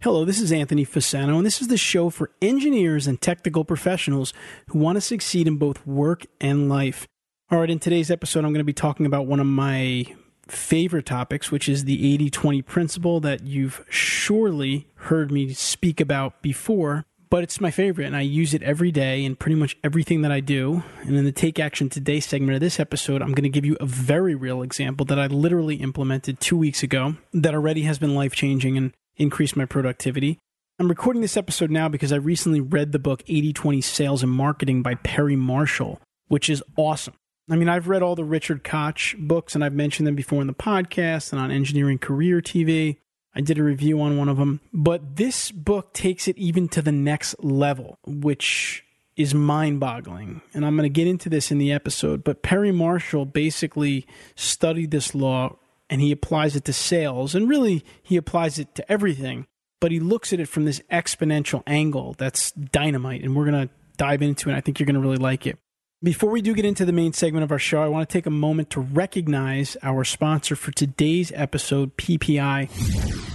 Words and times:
Hello, 0.00 0.24
this 0.24 0.38
is 0.38 0.52
Anthony 0.52 0.86
Fasano, 0.86 1.38
and 1.38 1.44
this 1.44 1.60
is 1.60 1.66
the 1.66 1.76
show 1.76 2.08
for 2.08 2.30
engineers 2.40 3.08
and 3.08 3.20
technical 3.20 3.64
professionals 3.64 4.32
who 4.68 4.78
want 4.78 4.94
to 4.94 5.00
succeed 5.00 5.48
in 5.48 5.56
both 5.56 5.84
work 5.84 6.24
and 6.40 6.68
life. 6.68 7.08
All 7.50 7.58
right, 7.58 7.68
in 7.68 7.80
today's 7.80 8.08
episode, 8.08 8.44
I'm 8.44 8.52
going 8.52 8.58
to 8.58 8.64
be 8.64 8.72
talking 8.72 9.06
about 9.06 9.26
one 9.26 9.40
of 9.40 9.46
my 9.46 10.04
favorite 10.46 11.04
topics, 11.04 11.50
which 11.50 11.68
is 11.68 11.84
the 11.84 12.14
80 12.14 12.30
20 12.30 12.62
principle 12.62 13.18
that 13.20 13.42
you've 13.42 13.84
surely 13.90 14.86
heard 14.94 15.32
me 15.32 15.52
speak 15.52 16.00
about 16.00 16.42
before. 16.42 17.04
But 17.28 17.42
it's 17.42 17.60
my 17.60 17.72
favorite, 17.72 18.06
and 18.06 18.16
I 18.16 18.20
use 18.20 18.54
it 18.54 18.62
every 18.62 18.92
day 18.92 19.24
in 19.24 19.34
pretty 19.34 19.56
much 19.56 19.76
everything 19.82 20.22
that 20.22 20.30
I 20.30 20.38
do. 20.38 20.84
And 21.02 21.16
in 21.16 21.24
the 21.24 21.32
Take 21.32 21.58
Action 21.58 21.88
Today 21.88 22.20
segment 22.20 22.54
of 22.54 22.60
this 22.60 22.78
episode, 22.78 23.20
I'm 23.20 23.32
going 23.32 23.42
to 23.42 23.48
give 23.48 23.66
you 23.66 23.76
a 23.80 23.84
very 23.84 24.36
real 24.36 24.62
example 24.62 25.04
that 25.06 25.18
I 25.18 25.26
literally 25.26 25.76
implemented 25.76 26.38
two 26.38 26.56
weeks 26.56 26.84
ago 26.84 27.16
that 27.34 27.52
already 27.52 27.82
has 27.82 27.98
been 27.98 28.14
life 28.14 28.34
changing 28.34 28.78
and 28.78 28.92
increased 29.18 29.56
my 29.56 29.64
productivity. 29.64 30.38
I'm 30.78 30.88
recording 30.88 31.22
this 31.22 31.36
episode 31.36 31.70
now 31.70 31.88
because 31.88 32.12
I 32.12 32.16
recently 32.16 32.60
read 32.60 32.92
the 32.92 32.98
book 32.98 33.22
80 33.26 33.52
20 33.52 33.80
Sales 33.80 34.22
and 34.22 34.32
Marketing 34.32 34.82
by 34.82 34.94
Perry 34.94 35.36
Marshall, 35.36 36.00
which 36.28 36.48
is 36.48 36.62
awesome. 36.76 37.14
I 37.50 37.56
mean, 37.56 37.68
I've 37.68 37.88
read 37.88 38.02
all 38.02 38.14
the 38.14 38.24
Richard 38.24 38.62
Koch 38.62 39.16
books 39.18 39.54
and 39.54 39.64
I've 39.64 39.72
mentioned 39.72 40.06
them 40.06 40.14
before 40.14 40.40
in 40.40 40.46
the 40.46 40.54
podcast 40.54 41.32
and 41.32 41.40
on 41.40 41.50
Engineering 41.50 41.98
Career 41.98 42.40
TV. 42.40 42.98
I 43.34 43.40
did 43.40 43.58
a 43.58 43.62
review 43.62 44.00
on 44.00 44.16
one 44.16 44.28
of 44.28 44.36
them. 44.36 44.60
But 44.72 45.16
this 45.16 45.50
book 45.50 45.92
takes 45.94 46.28
it 46.28 46.36
even 46.38 46.68
to 46.68 46.82
the 46.82 46.92
next 46.92 47.42
level, 47.42 47.98
which 48.06 48.84
is 49.16 49.34
mind 49.34 49.80
boggling. 49.80 50.42
And 50.54 50.64
I'm 50.64 50.76
going 50.76 50.84
to 50.84 50.88
get 50.88 51.06
into 51.06 51.28
this 51.28 51.50
in 51.50 51.58
the 51.58 51.72
episode. 51.72 52.22
But 52.22 52.42
Perry 52.42 52.72
Marshall 52.72 53.24
basically 53.24 54.06
studied 54.36 54.90
this 54.90 55.14
law 55.14 55.56
and 55.90 56.00
he 56.00 56.12
applies 56.12 56.56
it 56.56 56.64
to 56.64 56.72
sales. 56.72 57.34
And 57.34 57.48
really, 57.48 57.84
he 58.02 58.16
applies 58.16 58.58
it 58.58 58.74
to 58.76 58.92
everything. 58.92 59.46
But 59.80 59.92
he 59.92 60.00
looks 60.00 60.32
at 60.32 60.40
it 60.40 60.48
from 60.48 60.64
this 60.64 60.80
exponential 60.90 61.62
angle 61.66 62.14
that's 62.18 62.50
dynamite. 62.52 63.22
And 63.22 63.36
we're 63.36 63.48
going 63.48 63.68
to 63.68 63.74
dive 63.96 64.22
into 64.22 64.50
it. 64.50 64.54
I 64.56 64.60
think 64.60 64.78
you're 64.78 64.86
going 64.86 64.94
to 64.94 65.00
really 65.00 65.16
like 65.16 65.46
it. 65.46 65.58
Before 66.02 66.30
we 66.30 66.42
do 66.42 66.54
get 66.54 66.64
into 66.64 66.84
the 66.84 66.92
main 66.92 67.12
segment 67.12 67.42
of 67.42 67.50
our 67.50 67.58
show, 67.58 67.82
I 67.82 67.88
want 67.88 68.08
to 68.08 68.12
take 68.12 68.26
a 68.26 68.30
moment 68.30 68.70
to 68.70 68.80
recognize 68.80 69.76
our 69.82 70.04
sponsor 70.04 70.54
for 70.54 70.70
today's 70.70 71.32
episode, 71.34 71.96
PPI. 71.96 72.68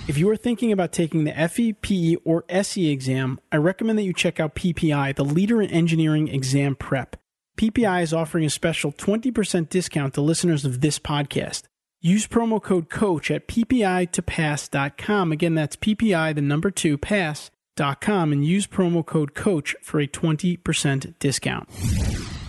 If 0.07 0.17
you 0.17 0.29
are 0.29 0.37
thinking 0.37 0.71
about 0.71 0.93
taking 0.93 1.25
the 1.25 1.33
FE, 1.49 1.73
PE, 1.73 2.15
or 2.23 2.45
SE 2.47 2.89
exam, 2.89 3.39
I 3.51 3.57
recommend 3.57 3.99
that 3.99 4.03
you 4.03 4.13
check 4.13 4.39
out 4.39 4.55
PPI, 4.55 5.15
the 5.15 5.25
leader 5.25 5.61
in 5.61 5.69
engineering 5.71 6.29
exam 6.29 6.75
prep. 6.75 7.17
PPI 7.57 8.01
is 8.01 8.13
offering 8.13 8.45
a 8.45 8.49
special 8.49 8.93
20% 8.93 9.67
discount 9.67 10.13
to 10.13 10.21
listeners 10.21 10.63
of 10.63 10.79
this 10.79 10.99
podcast. 10.99 11.63
Use 12.05 12.27
promo 12.27 12.61
code 12.61 12.89
COACH 12.89 13.31
at 13.31 13.47
ppi2pass.com. 13.47 15.31
Again, 15.31 15.55
that's 15.55 15.77
PPI, 15.77 16.35
the 16.35 16.41
number 16.41 16.69
two, 16.69 16.97
pass.com, 16.97 18.33
and 18.33 18.45
use 18.45 18.67
promo 18.67 19.05
code 19.05 19.33
COACH 19.33 19.73
for 19.81 20.01
a 20.01 20.07
20% 20.07 21.17
discount. 21.19 21.69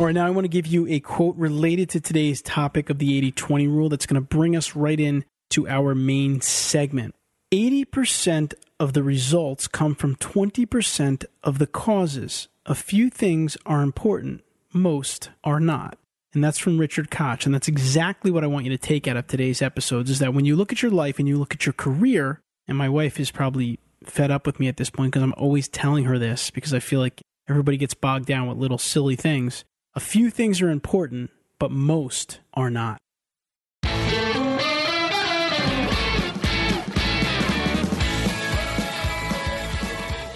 All 0.00 0.06
right, 0.06 0.12
now 0.12 0.26
I 0.26 0.30
want 0.30 0.44
to 0.44 0.48
give 0.48 0.66
you 0.66 0.88
a 0.88 0.98
quote 0.98 1.36
related 1.36 1.88
to 1.90 2.00
today's 2.00 2.42
topic 2.42 2.90
of 2.90 2.98
the 2.98 3.16
80 3.16 3.30
20 3.30 3.68
rule 3.68 3.88
that's 3.88 4.06
going 4.06 4.20
to 4.20 4.26
bring 4.26 4.56
us 4.56 4.74
right 4.74 4.98
in 4.98 5.24
to 5.50 5.68
our 5.68 5.94
main 5.94 6.40
segment. 6.40 7.14
80% 7.52 8.54
of 8.80 8.92
the 8.92 9.04
results 9.04 9.68
come 9.68 9.94
from 9.94 10.16
20% 10.16 11.26
of 11.44 11.60
the 11.60 11.68
causes. 11.68 12.48
A 12.66 12.74
few 12.74 13.08
things 13.08 13.56
are 13.64 13.82
important, 13.82 14.42
most 14.72 15.30
are 15.44 15.60
not. 15.60 15.96
And 16.34 16.42
that's 16.42 16.58
from 16.58 16.78
Richard 16.78 17.10
Koch. 17.10 17.46
And 17.46 17.54
that's 17.54 17.68
exactly 17.68 18.30
what 18.30 18.44
I 18.44 18.48
want 18.48 18.64
you 18.64 18.70
to 18.70 18.78
take 18.78 19.06
out 19.06 19.16
of 19.16 19.26
today's 19.26 19.62
episodes 19.62 20.10
is 20.10 20.18
that 20.18 20.34
when 20.34 20.44
you 20.44 20.56
look 20.56 20.72
at 20.72 20.82
your 20.82 20.90
life 20.90 21.18
and 21.18 21.28
you 21.28 21.38
look 21.38 21.54
at 21.54 21.64
your 21.64 21.72
career, 21.72 22.40
and 22.66 22.76
my 22.76 22.88
wife 22.88 23.20
is 23.20 23.30
probably 23.30 23.78
fed 24.04 24.30
up 24.30 24.46
with 24.46 24.58
me 24.60 24.68
at 24.68 24.76
this 24.76 24.90
point 24.90 25.12
because 25.12 25.22
I'm 25.22 25.34
always 25.36 25.68
telling 25.68 26.04
her 26.04 26.18
this 26.18 26.50
because 26.50 26.74
I 26.74 26.80
feel 26.80 27.00
like 27.00 27.22
everybody 27.48 27.76
gets 27.76 27.94
bogged 27.94 28.26
down 28.26 28.48
with 28.48 28.58
little 28.58 28.78
silly 28.78 29.16
things. 29.16 29.64
A 29.94 30.00
few 30.00 30.30
things 30.30 30.60
are 30.60 30.70
important, 30.70 31.30
but 31.58 31.70
most 31.70 32.40
are 32.54 32.70
not. 32.70 32.98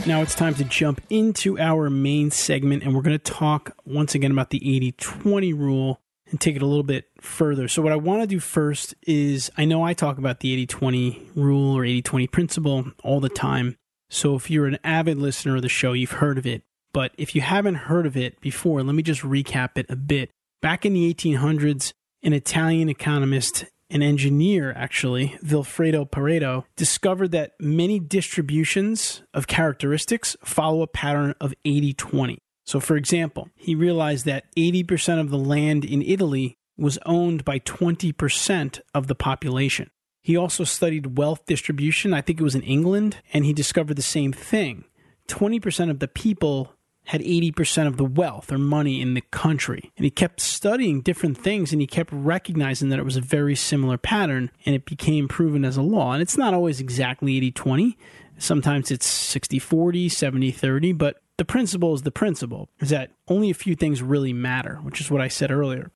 Now 0.09 0.23
it's 0.23 0.35
time 0.35 0.55
to 0.55 0.65
jump 0.65 1.03
into 1.11 1.59
our 1.59 1.91
main 1.91 2.31
segment, 2.31 2.83
and 2.83 2.95
we're 2.95 3.03
going 3.03 3.19
to 3.19 3.33
talk 3.33 3.77
once 3.85 4.15
again 4.15 4.31
about 4.31 4.49
the 4.49 4.77
80 4.77 4.93
20 4.93 5.53
rule 5.53 6.01
and 6.31 6.41
take 6.41 6.57
it 6.57 6.63
a 6.63 6.67
little 6.67 6.83
bit 6.83 7.11
further. 7.21 7.69
So, 7.69 7.83
what 7.83 7.93
I 7.93 7.97
want 7.97 8.23
to 8.23 8.27
do 8.27 8.41
first 8.41 8.95
is 9.07 9.51
I 9.59 9.67
know 9.67 9.85
I 9.85 9.93
talk 9.93 10.17
about 10.17 10.41
the 10.41 10.51
80 10.55 10.67
20 10.67 11.31
rule 11.35 11.77
or 11.77 11.85
80 11.85 12.01
20 12.01 12.27
principle 12.29 12.87
all 13.05 13.21
the 13.21 13.29
time. 13.29 13.77
So, 14.09 14.35
if 14.35 14.51
you're 14.51 14.65
an 14.65 14.79
avid 14.83 15.19
listener 15.19 15.57
of 15.57 15.63
the 15.63 15.69
show, 15.69 15.93
you've 15.93 16.13
heard 16.13 16.39
of 16.39 16.47
it. 16.47 16.63
But 16.95 17.13
if 17.19 17.35
you 17.35 17.43
haven't 17.43 17.75
heard 17.75 18.07
of 18.07 18.17
it 18.17 18.41
before, 18.41 18.83
let 18.83 18.95
me 18.95 19.03
just 19.03 19.21
recap 19.21 19.77
it 19.77 19.85
a 19.91 19.97
bit. 19.97 20.31
Back 20.63 20.87
in 20.87 20.95
the 20.95 21.13
1800s, 21.13 21.93
an 22.23 22.33
Italian 22.33 22.89
economist, 22.89 23.67
an 23.91 24.03
engineer 24.03 24.73
actually, 24.77 25.39
Vilfredo 25.45 26.09
Pareto, 26.09 26.65
discovered 26.77 27.33
that 27.33 27.53
many 27.59 27.99
distributions 27.99 29.23
of 29.33 29.47
characteristics 29.47 30.37
follow 30.45 30.83
a 30.83 30.87
pattern 30.87 31.35
of 31.41 31.55
80 31.65 31.95
20. 31.95 32.39
So, 32.67 32.81
for 32.81 32.97
example, 32.97 33.49
he 33.57 33.75
realized 33.75 34.27
that 34.27 34.45
80% 34.55 35.21
of 35.21 35.31
the 35.31 35.39
land 35.39 35.87
in 35.87 36.03
Italy 36.03 36.59
was 36.77 36.99
owned 37.07 37.45
by 37.45 37.59
20% 37.61 38.81
of 38.95 39.07
the 39.07 39.15
population. 39.15 39.91
He 40.23 40.37
also 40.37 40.65
studied 40.65 41.17
wealth 41.17 41.47
distribution, 41.47 42.13
I 42.13 42.21
think 42.21 42.39
it 42.39 42.45
was 42.45 42.55
in 42.55 42.63
England, 42.63 43.23
and 43.33 43.47
he 43.47 43.55
discovered 43.55 43.95
the 43.95 44.03
same 44.03 44.33
thing. 44.33 44.85
20% 45.29 45.91
of 45.91 45.99
the 45.99 46.09
people 46.09 46.75
had 47.09 47.23
80% 47.23 47.87
of 47.87 47.97
the 47.97 48.05
wealth 48.05 48.53
or 48.53 48.59
money 48.59 49.01
in 49.01 49.15
the 49.15 49.23
country. 49.23 49.91
And 49.97 50.05
he 50.05 50.11
kept 50.11 50.43
studying 50.43 51.01
different 51.01 51.39
things 51.39 51.73
and 51.73 51.81
he 51.81 51.87
kept 51.87 52.13
recognizing 52.13 52.91
that 52.91 52.99
it 52.99 53.05
was 53.05 53.17
a 53.17 53.23
very 53.23 53.55
similar 53.55 53.97
pattern 53.97 54.51
and 54.67 54.75
it 54.75 54.85
became 54.85 55.27
proven 55.27 55.65
as 55.65 55.79
a 55.79 55.83
law. 55.83 56.13
And 56.13 56.21
it's 56.21 56.37
not 56.37 56.53
always 56.53 56.81
exactly 56.81 57.39
80 57.39 57.53
20. 57.53 57.99
Sometimes 58.37 58.91
it's 58.91 59.07
60 59.07 59.59
40, 59.59 60.11
70 60.11 60.51
30, 60.51 60.93
but 60.93 61.23
the 61.39 61.47
principle 61.47 61.95
is 61.95 62.03
the 62.03 62.11
principle 62.11 62.69
is 62.79 62.91
that 62.91 63.13
only 63.27 63.49
a 63.49 63.55
few 63.55 63.75
things 63.75 64.03
really 64.03 64.35
matter, 64.35 64.79
which 64.83 65.01
is 65.01 65.11
what 65.11 65.23
I 65.23 65.29
said 65.29 65.51
earlier. 65.51 65.91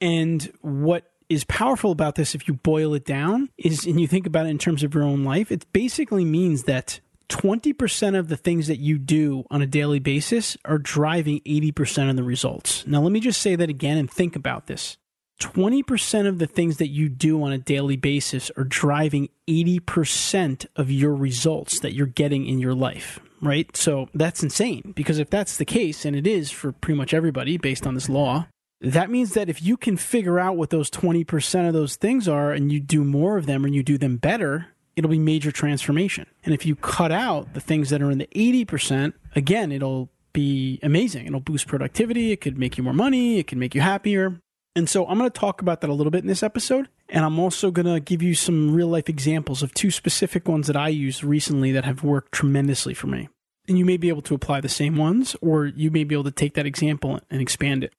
And 0.00 0.50
what 0.62 1.12
is 1.28 1.44
powerful 1.44 1.92
about 1.92 2.14
this, 2.14 2.34
if 2.34 2.48
you 2.48 2.54
boil 2.54 2.94
it 2.94 3.04
down, 3.04 3.50
is, 3.58 3.84
and 3.84 4.00
you 4.00 4.06
think 4.06 4.26
about 4.26 4.46
it 4.46 4.50
in 4.50 4.56
terms 4.58 4.82
of 4.82 4.94
your 4.94 5.04
own 5.04 5.24
life, 5.24 5.52
it 5.52 5.70
basically 5.74 6.24
means 6.24 6.62
that 6.62 7.00
20% 7.28 8.18
of 8.18 8.28
the 8.28 8.36
things 8.36 8.66
that 8.68 8.78
you 8.78 8.98
do 8.98 9.44
on 9.50 9.62
a 9.62 9.66
daily 9.66 9.98
basis 9.98 10.56
are 10.64 10.78
driving 10.78 11.40
80% 11.40 12.10
of 12.10 12.16
the 12.16 12.22
results. 12.22 12.86
Now, 12.86 13.02
let 13.02 13.12
me 13.12 13.20
just 13.20 13.40
say 13.40 13.54
that 13.56 13.68
again 13.68 13.98
and 13.98 14.10
think 14.10 14.34
about 14.34 14.66
this. 14.66 14.96
20% 15.40 16.26
of 16.26 16.38
the 16.38 16.46
things 16.46 16.78
that 16.78 16.88
you 16.88 17.08
do 17.08 17.42
on 17.42 17.52
a 17.52 17.58
daily 17.58 17.96
basis 17.96 18.50
are 18.56 18.64
driving 18.64 19.28
80% 19.46 20.66
of 20.74 20.90
your 20.90 21.14
results 21.14 21.80
that 21.80 21.94
you're 21.94 22.06
getting 22.06 22.46
in 22.46 22.58
your 22.58 22.74
life, 22.74 23.20
right? 23.40 23.74
So 23.76 24.08
that's 24.14 24.42
insane 24.42 24.92
because 24.96 25.18
if 25.18 25.30
that's 25.30 25.56
the 25.56 25.64
case, 25.64 26.04
and 26.04 26.16
it 26.16 26.26
is 26.26 26.50
for 26.50 26.72
pretty 26.72 26.98
much 26.98 27.14
everybody 27.14 27.56
based 27.56 27.86
on 27.86 27.94
this 27.94 28.08
law, 28.08 28.48
that 28.80 29.10
means 29.10 29.34
that 29.34 29.48
if 29.48 29.62
you 29.62 29.76
can 29.76 29.96
figure 29.96 30.38
out 30.38 30.56
what 30.56 30.70
those 30.70 30.90
20% 30.90 31.68
of 31.68 31.74
those 31.74 31.96
things 31.96 32.26
are 32.28 32.52
and 32.52 32.72
you 32.72 32.80
do 32.80 33.04
more 33.04 33.36
of 33.36 33.46
them 33.46 33.64
and 33.64 33.74
you 33.74 33.82
do 33.82 33.98
them 33.98 34.16
better, 34.16 34.68
it'll 34.98 35.10
be 35.10 35.18
major 35.18 35.52
transformation. 35.52 36.26
And 36.44 36.52
if 36.52 36.66
you 36.66 36.74
cut 36.74 37.12
out 37.12 37.54
the 37.54 37.60
things 37.60 37.90
that 37.90 38.02
are 38.02 38.10
in 38.10 38.18
the 38.18 38.28
80%, 38.34 39.12
again, 39.36 39.72
it'll 39.72 40.10
be 40.32 40.78
amazing. 40.82 41.26
It'll 41.26 41.40
boost 41.40 41.66
productivity. 41.66 42.32
It 42.32 42.40
could 42.40 42.58
make 42.58 42.76
you 42.76 42.84
more 42.84 42.92
money. 42.92 43.38
It 43.38 43.46
can 43.46 43.58
make 43.58 43.74
you 43.74 43.80
happier. 43.80 44.40
And 44.74 44.88
so 44.88 45.06
I'm 45.06 45.18
going 45.18 45.30
to 45.30 45.40
talk 45.40 45.60
about 45.62 45.80
that 45.80 45.90
a 45.90 45.94
little 45.94 46.10
bit 46.10 46.22
in 46.22 46.28
this 46.28 46.42
episode. 46.42 46.88
And 47.08 47.24
I'm 47.24 47.38
also 47.38 47.70
going 47.70 47.86
to 47.86 48.00
give 48.00 48.22
you 48.22 48.34
some 48.34 48.74
real 48.74 48.88
life 48.88 49.08
examples 49.08 49.62
of 49.62 49.72
two 49.72 49.90
specific 49.90 50.46
ones 50.46 50.66
that 50.66 50.76
I 50.76 50.88
used 50.88 51.24
recently 51.24 51.72
that 51.72 51.84
have 51.84 52.04
worked 52.04 52.32
tremendously 52.32 52.94
for 52.94 53.06
me. 53.06 53.28
And 53.66 53.78
you 53.78 53.84
may 53.84 53.96
be 53.96 54.08
able 54.08 54.22
to 54.22 54.34
apply 54.34 54.60
the 54.60 54.68
same 54.68 54.96
ones, 54.96 55.36
or 55.40 55.66
you 55.66 55.90
may 55.90 56.04
be 56.04 56.14
able 56.14 56.24
to 56.24 56.30
take 56.30 56.54
that 56.54 56.66
example 56.66 57.20
and 57.30 57.40
expand 57.40 57.84
it. 57.84 57.92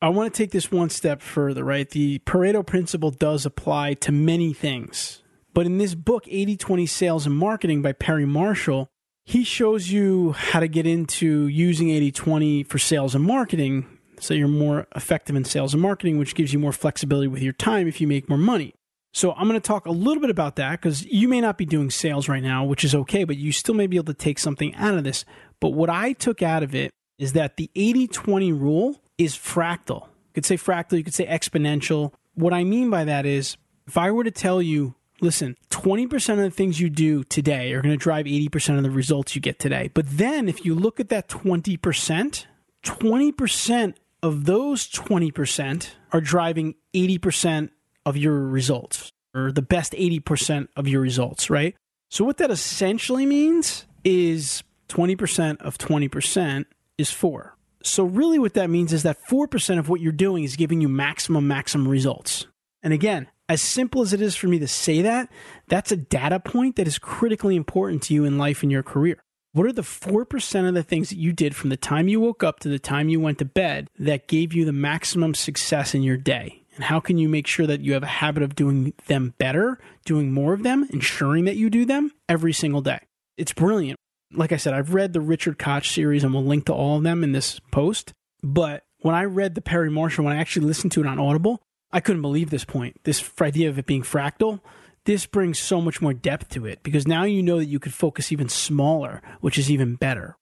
I 0.00 0.08
want 0.08 0.32
to 0.32 0.36
take 0.36 0.50
this 0.50 0.72
one 0.72 0.90
step 0.90 1.22
further, 1.22 1.62
right? 1.62 1.88
The 1.88 2.18
Pareto 2.20 2.66
principle 2.66 3.12
does 3.12 3.46
apply 3.46 3.94
to 3.94 4.10
many 4.10 4.52
things, 4.52 5.21
but 5.54 5.66
in 5.66 5.78
this 5.78 5.94
book, 5.94 6.24
80 6.28 6.56
20 6.56 6.86
Sales 6.86 7.26
and 7.26 7.36
Marketing 7.36 7.82
by 7.82 7.92
Perry 7.92 8.26
Marshall, 8.26 8.88
He 9.24 9.44
shows 9.44 9.90
you 9.90 10.32
how 10.32 10.60
to 10.60 10.68
get 10.68 10.86
into 10.86 11.46
using 11.46 11.90
80 11.90 12.12
20 12.12 12.62
for 12.64 12.78
sales 12.78 13.14
and 13.14 13.24
marketing 13.24 13.86
so 14.22 14.34
you're 14.34 14.48
more 14.48 14.86
effective 14.94 15.34
in 15.34 15.44
sales 15.44 15.74
and 15.74 15.82
marketing, 15.82 16.18
which 16.18 16.34
gives 16.34 16.52
you 16.52 16.58
more 16.58 16.72
flexibility 16.72 17.26
with 17.26 17.42
your 17.42 17.52
time 17.52 17.88
if 17.88 18.00
you 18.00 18.06
make 18.06 18.28
more 18.28 18.38
money. 18.38 18.74
So 19.12 19.32
I'm 19.32 19.48
going 19.48 19.60
to 19.60 19.66
talk 19.66 19.86
a 19.86 19.90
little 19.90 20.20
bit 20.20 20.30
about 20.30 20.56
that 20.56 20.80
because 20.80 21.04
you 21.04 21.28
may 21.28 21.40
not 21.40 21.58
be 21.58 21.66
doing 21.66 21.90
sales 21.90 22.28
right 22.28 22.42
now, 22.42 22.64
which 22.64 22.84
is 22.84 22.94
okay, 22.94 23.24
but 23.24 23.36
you 23.36 23.52
still 23.52 23.74
may 23.74 23.86
be 23.86 23.96
able 23.96 24.06
to 24.06 24.14
take 24.14 24.38
something 24.38 24.74
out 24.76 24.94
of 24.94 25.04
this. 25.04 25.24
But 25.60 25.70
what 25.70 25.90
I 25.90 26.12
took 26.14 26.40
out 26.40 26.62
of 26.62 26.74
it 26.74 26.92
is 27.18 27.34
that 27.34 27.56
the 27.56 27.70
80 27.74 28.08
20 28.08 28.52
rule 28.52 29.02
is 29.18 29.36
fractal. 29.36 30.06
You 30.06 30.34
could 30.34 30.46
say 30.46 30.56
fractal, 30.56 30.96
you 30.96 31.04
could 31.04 31.14
say 31.14 31.26
exponential. 31.26 32.12
What 32.34 32.54
I 32.54 32.64
mean 32.64 32.90
by 32.90 33.04
that 33.04 33.26
is 33.26 33.56
if 33.86 33.98
I 33.98 34.10
were 34.12 34.24
to 34.24 34.30
tell 34.30 34.62
you, 34.62 34.94
listen, 35.22 35.56
20% 35.70 36.32
of 36.32 36.38
the 36.38 36.50
things 36.50 36.80
you 36.80 36.90
do 36.90 37.24
today 37.24 37.72
are 37.72 37.80
going 37.80 37.94
to 37.94 37.96
drive 37.96 38.26
80% 38.26 38.76
of 38.76 38.82
the 38.82 38.90
results 38.90 39.34
you 39.34 39.40
get 39.40 39.58
today. 39.58 39.90
But 39.94 40.06
then 40.18 40.48
if 40.48 40.64
you 40.64 40.74
look 40.74 41.00
at 41.00 41.08
that 41.08 41.28
20%, 41.28 42.46
20% 42.84 43.94
of 44.22 44.44
those 44.44 44.88
20% 44.88 45.88
are 46.12 46.20
driving 46.20 46.74
80% 46.94 47.70
of 48.04 48.16
your 48.16 48.38
results 48.40 49.12
or 49.34 49.52
the 49.52 49.62
best 49.62 49.92
80% 49.92 50.68
of 50.76 50.86
your 50.86 51.00
results, 51.00 51.48
right? 51.48 51.74
So, 52.10 52.24
what 52.24 52.36
that 52.36 52.50
essentially 52.50 53.24
means 53.24 53.86
is 54.04 54.62
20% 54.88 55.62
of 55.62 55.78
20% 55.78 56.66
is 56.98 57.10
four. 57.10 57.56
So, 57.82 58.04
really, 58.04 58.38
what 58.38 58.54
that 58.54 58.68
means 58.68 58.92
is 58.92 59.02
that 59.04 59.24
4% 59.26 59.78
of 59.78 59.88
what 59.88 60.00
you're 60.00 60.12
doing 60.12 60.44
is 60.44 60.56
giving 60.56 60.82
you 60.82 60.88
maximum, 60.88 61.48
maximum 61.48 61.88
results. 61.88 62.46
And 62.82 62.92
again, 62.92 63.28
as 63.52 63.60
simple 63.60 64.00
as 64.00 64.14
it 64.14 64.22
is 64.22 64.34
for 64.34 64.48
me 64.48 64.58
to 64.58 64.66
say 64.66 65.02
that, 65.02 65.28
that's 65.68 65.92
a 65.92 65.96
data 65.96 66.40
point 66.40 66.76
that 66.76 66.86
is 66.86 66.98
critically 66.98 67.54
important 67.54 68.02
to 68.04 68.14
you 68.14 68.24
in 68.24 68.38
life 68.38 68.62
and 68.62 68.72
your 68.72 68.82
career. 68.82 69.22
What 69.52 69.66
are 69.66 69.72
the 69.72 69.82
4% 69.82 70.68
of 70.68 70.72
the 70.72 70.82
things 70.82 71.10
that 71.10 71.18
you 71.18 71.34
did 71.34 71.54
from 71.54 71.68
the 71.68 71.76
time 71.76 72.08
you 72.08 72.18
woke 72.18 72.42
up 72.42 72.60
to 72.60 72.70
the 72.70 72.78
time 72.78 73.10
you 73.10 73.20
went 73.20 73.38
to 73.40 73.44
bed 73.44 73.90
that 73.98 74.26
gave 74.26 74.54
you 74.54 74.64
the 74.64 74.72
maximum 74.72 75.34
success 75.34 75.94
in 75.94 76.02
your 76.02 76.16
day? 76.16 76.62
And 76.74 76.84
how 76.84 76.98
can 76.98 77.18
you 77.18 77.28
make 77.28 77.46
sure 77.46 77.66
that 77.66 77.82
you 77.82 77.92
have 77.92 78.02
a 78.02 78.06
habit 78.06 78.42
of 78.42 78.54
doing 78.54 78.94
them 79.06 79.34
better, 79.36 79.78
doing 80.06 80.32
more 80.32 80.54
of 80.54 80.62
them, 80.62 80.88
ensuring 80.90 81.44
that 81.44 81.56
you 81.56 81.68
do 81.68 81.84
them 81.84 82.10
every 82.30 82.54
single 82.54 82.80
day? 82.80 83.00
It's 83.36 83.52
brilliant. 83.52 83.98
Like 84.32 84.52
I 84.52 84.56
said, 84.56 84.72
I've 84.72 84.94
read 84.94 85.12
the 85.12 85.20
Richard 85.20 85.58
Koch 85.58 85.84
series 85.84 86.24
and 86.24 86.32
we'll 86.32 86.42
link 86.42 86.64
to 86.64 86.72
all 86.72 86.96
of 86.96 87.02
them 87.02 87.22
in 87.22 87.32
this 87.32 87.60
post. 87.70 88.14
But 88.42 88.84
when 89.00 89.14
I 89.14 89.24
read 89.24 89.54
the 89.54 89.60
Perry 89.60 89.90
Marshall, 89.90 90.24
when 90.24 90.34
I 90.34 90.40
actually 90.40 90.64
listened 90.64 90.92
to 90.92 91.02
it 91.02 91.06
on 91.06 91.18
Audible, 91.18 91.60
I 91.92 92.00
couldn't 92.00 92.22
believe 92.22 92.50
this 92.50 92.64
point. 92.64 93.00
This 93.04 93.22
idea 93.40 93.68
of 93.68 93.78
it 93.78 93.86
being 93.86 94.02
fractal, 94.02 94.60
this 95.04 95.26
brings 95.26 95.58
so 95.58 95.80
much 95.80 96.00
more 96.00 96.14
depth 96.14 96.48
to 96.50 96.66
it 96.66 96.82
because 96.82 97.06
now 97.06 97.24
you 97.24 97.42
know 97.42 97.58
that 97.58 97.66
you 97.66 97.78
could 97.78 97.94
focus 97.94 98.32
even 98.32 98.48
smaller, 98.48 99.20
which 99.40 99.58
is 99.58 99.70
even 99.70 99.96
better. 99.96 100.36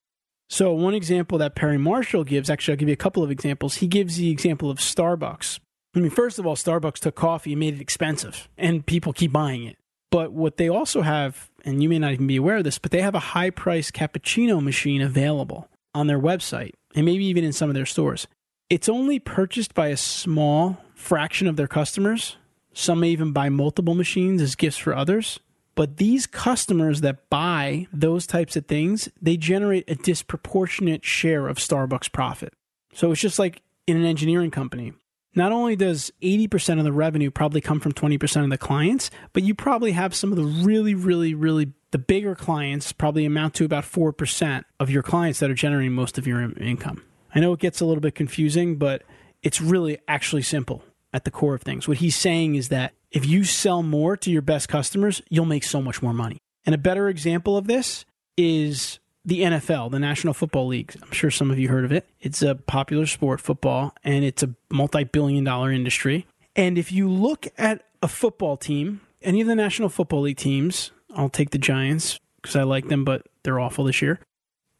So, 0.48 0.72
one 0.72 0.94
example 0.94 1.38
that 1.38 1.54
Perry 1.54 1.78
Marshall 1.78 2.24
gives, 2.24 2.50
actually, 2.50 2.72
I'll 2.72 2.78
give 2.78 2.88
you 2.88 2.92
a 2.92 2.96
couple 2.96 3.22
of 3.22 3.30
examples. 3.30 3.76
He 3.76 3.86
gives 3.86 4.16
the 4.16 4.30
example 4.30 4.68
of 4.70 4.78
Starbucks. 4.78 5.60
I 5.94 6.00
mean, 6.00 6.10
first 6.10 6.38
of 6.38 6.46
all, 6.46 6.56
Starbucks 6.56 6.98
took 6.98 7.14
coffee 7.14 7.52
and 7.52 7.60
made 7.60 7.74
it 7.74 7.80
expensive, 7.80 8.48
and 8.58 8.84
people 8.84 9.12
keep 9.12 9.32
buying 9.32 9.64
it. 9.64 9.76
But 10.10 10.32
what 10.32 10.56
they 10.56 10.68
also 10.68 11.02
have, 11.02 11.50
and 11.64 11.82
you 11.82 11.88
may 11.88 12.00
not 12.00 12.12
even 12.12 12.26
be 12.26 12.36
aware 12.36 12.56
of 12.56 12.64
this, 12.64 12.78
but 12.78 12.90
they 12.90 13.00
have 13.00 13.14
a 13.14 13.20
high 13.20 13.50
price 13.50 13.92
cappuccino 13.92 14.62
machine 14.62 15.00
available 15.00 15.68
on 15.94 16.08
their 16.08 16.18
website 16.18 16.72
and 16.94 17.04
maybe 17.04 17.24
even 17.24 17.44
in 17.44 17.52
some 17.52 17.70
of 17.70 17.74
their 17.74 17.86
stores. 17.86 18.26
It's 18.68 18.88
only 18.88 19.18
purchased 19.18 19.74
by 19.74 19.88
a 19.88 19.96
small 19.96 20.78
fraction 21.00 21.46
of 21.46 21.56
their 21.56 21.68
customers. 21.68 22.36
Some 22.72 23.00
may 23.00 23.08
even 23.10 23.32
buy 23.32 23.48
multiple 23.48 23.94
machines 23.94 24.40
as 24.40 24.54
gifts 24.54 24.76
for 24.76 24.94
others. 24.94 25.40
But 25.74 25.96
these 25.96 26.26
customers 26.26 27.00
that 27.00 27.30
buy 27.30 27.86
those 27.92 28.26
types 28.26 28.56
of 28.56 28.66
things, 28.66 29.08
they 29.20 29.36
generate 29.36 29.88
a 29.88 29.94
disproportionate 29.94 31.04
share 31.04 31.48
of 31.48 31.58
Starbucks 31.58 32.12
profit. 32.12 32.52
So 32.92 33.12
it's 33.12 33.20
just 33.20 33.38
like 33.38 33.62
in 33.86 33.96
an 33.96 34.04
engineering 34.04 34.50
company 34.50 34.92
not 35.34 35.52
only 35.52 35.76
does 35.76 36.10
80% 36.22 36.78
of 36.78 36.84
the 36.84 36.92
revenue 36.92 37.30
probably 37.30 37.60
come 37.60 37.80
from 37.80 37.92
20% 37.92 38.44
of 38.44 38.50
the 38.50 38.58
clients, 38.58 39.10
but 39.32 39.42
you 39.42 39.54
probably 39.54 39.92
have 39.92 40.14
some 40.14 40.32
of 40.32 40.36
the 40.36 40.44
really, 40.44 40.94
really, 40.94 41.34
really 41.34 41.72
the 41.92 41.98
bigger 41.98 42.34
clients 42.34 42.92
probably 42.92 43.24
amount 43.24 43.54
to 43.54 43.64
about 43.64 43.84
4% 43.84 44.64
of 44.78 44.90
your 44.90 45.02
clients 45.02 45.38
that 45.40 45.50
are 45.50 45.54
generating 45.54 45.92
most 45.92 46.18
of 46.18 46.26
your 46.26 46.40
income. 46.58 47.04
I 47.34 47.40
know 47.40 47.52
it 47.52 47.60
gets 47.60 47.80
a 47.80 47.84
little 47.84 48.00
bit 48.00 48.14
confusing, 48.14 48.76
but 48.76 49.02
it's 49.42 49.60
really 49.60 49.98
actually 50.08 50.42
simple 50.42 50.82
at 51.12 51.24
the 51.24 51.30
core 51.30 51.54
of 51.54 51.62
things. 51.62 51.88
What 51.88 51.98
he's 51.98 52.16
saying 52.16 52.54
is 52.54 52.68
that 52.68 52.92
if 53.10 53.26
you 53.26 53.44
sell 53.44 53.82
more 53.82 54.16
to 54.16 54.30
your 54.30 54.42
best 54.42 54.68
customers, 54.68 55.22
you'll 55.28 55.44
make 55.44 55.64
so 55.64 55.82
much 55.82 56.02
more 56.02 56.14
money. 56.14 56.38
And 56.64 56.74
a 56.74 56.78
better 56.78 57.08
example 57.08 57.56
of 57.56 57.66
this 57.66 58.04
is 58.36 59.00
the 59.24 59.40
NFL, 59.40 59.90
the 59.90 59.98
National 59.98 60.34
Football 60.34 60.68
League. 60.68 60.94
I'm 61.02 61.12
sure 61.12 61.30
some 61.30 61.50
of 61.50 61.58
you 61.58 61.68
heard 61.68 61.84
of 61.84 61.92
it. 61.92 62.08
It's 62.20 62.42
a 62.42 62.54
popular 62.54 63.06
sport, 63.06 63.40
football, 63.40 63.94
and 64.04 64.24
it's 64.24 64.42
a 64.42 64.54
multi 64.70 65.04
billion 65.04 65.44
dollar 65.44 65.72
industry. 65.72 66.26
And 66.56 66.78
if 66.78 66.92
you 66.92 67.08
look 67.08 67.48
at 67.58 67.84
a 68.02 68.08
football 68.08 68.56
team, 68.56 69.00
any 69.22 69.40
of 69.40 69.46
the 69.46 69.54
National 69.54 69.88
Football 69.88 70.22
League 70.22 70.36
teams, 70.36 70.90
I'll 71.14 71.28
take 71.28 71.50
the 71.50 71.58
Giants 71.58 72.18
because 72.40 72.56
I 72.56 72.62
like 72.62 72.88
them, 72.88 73.04
but 73.04 73.26
they're 73.42 73.60
awful 73.60 73.84
this 73.84 74.00
year. 74.00 74.20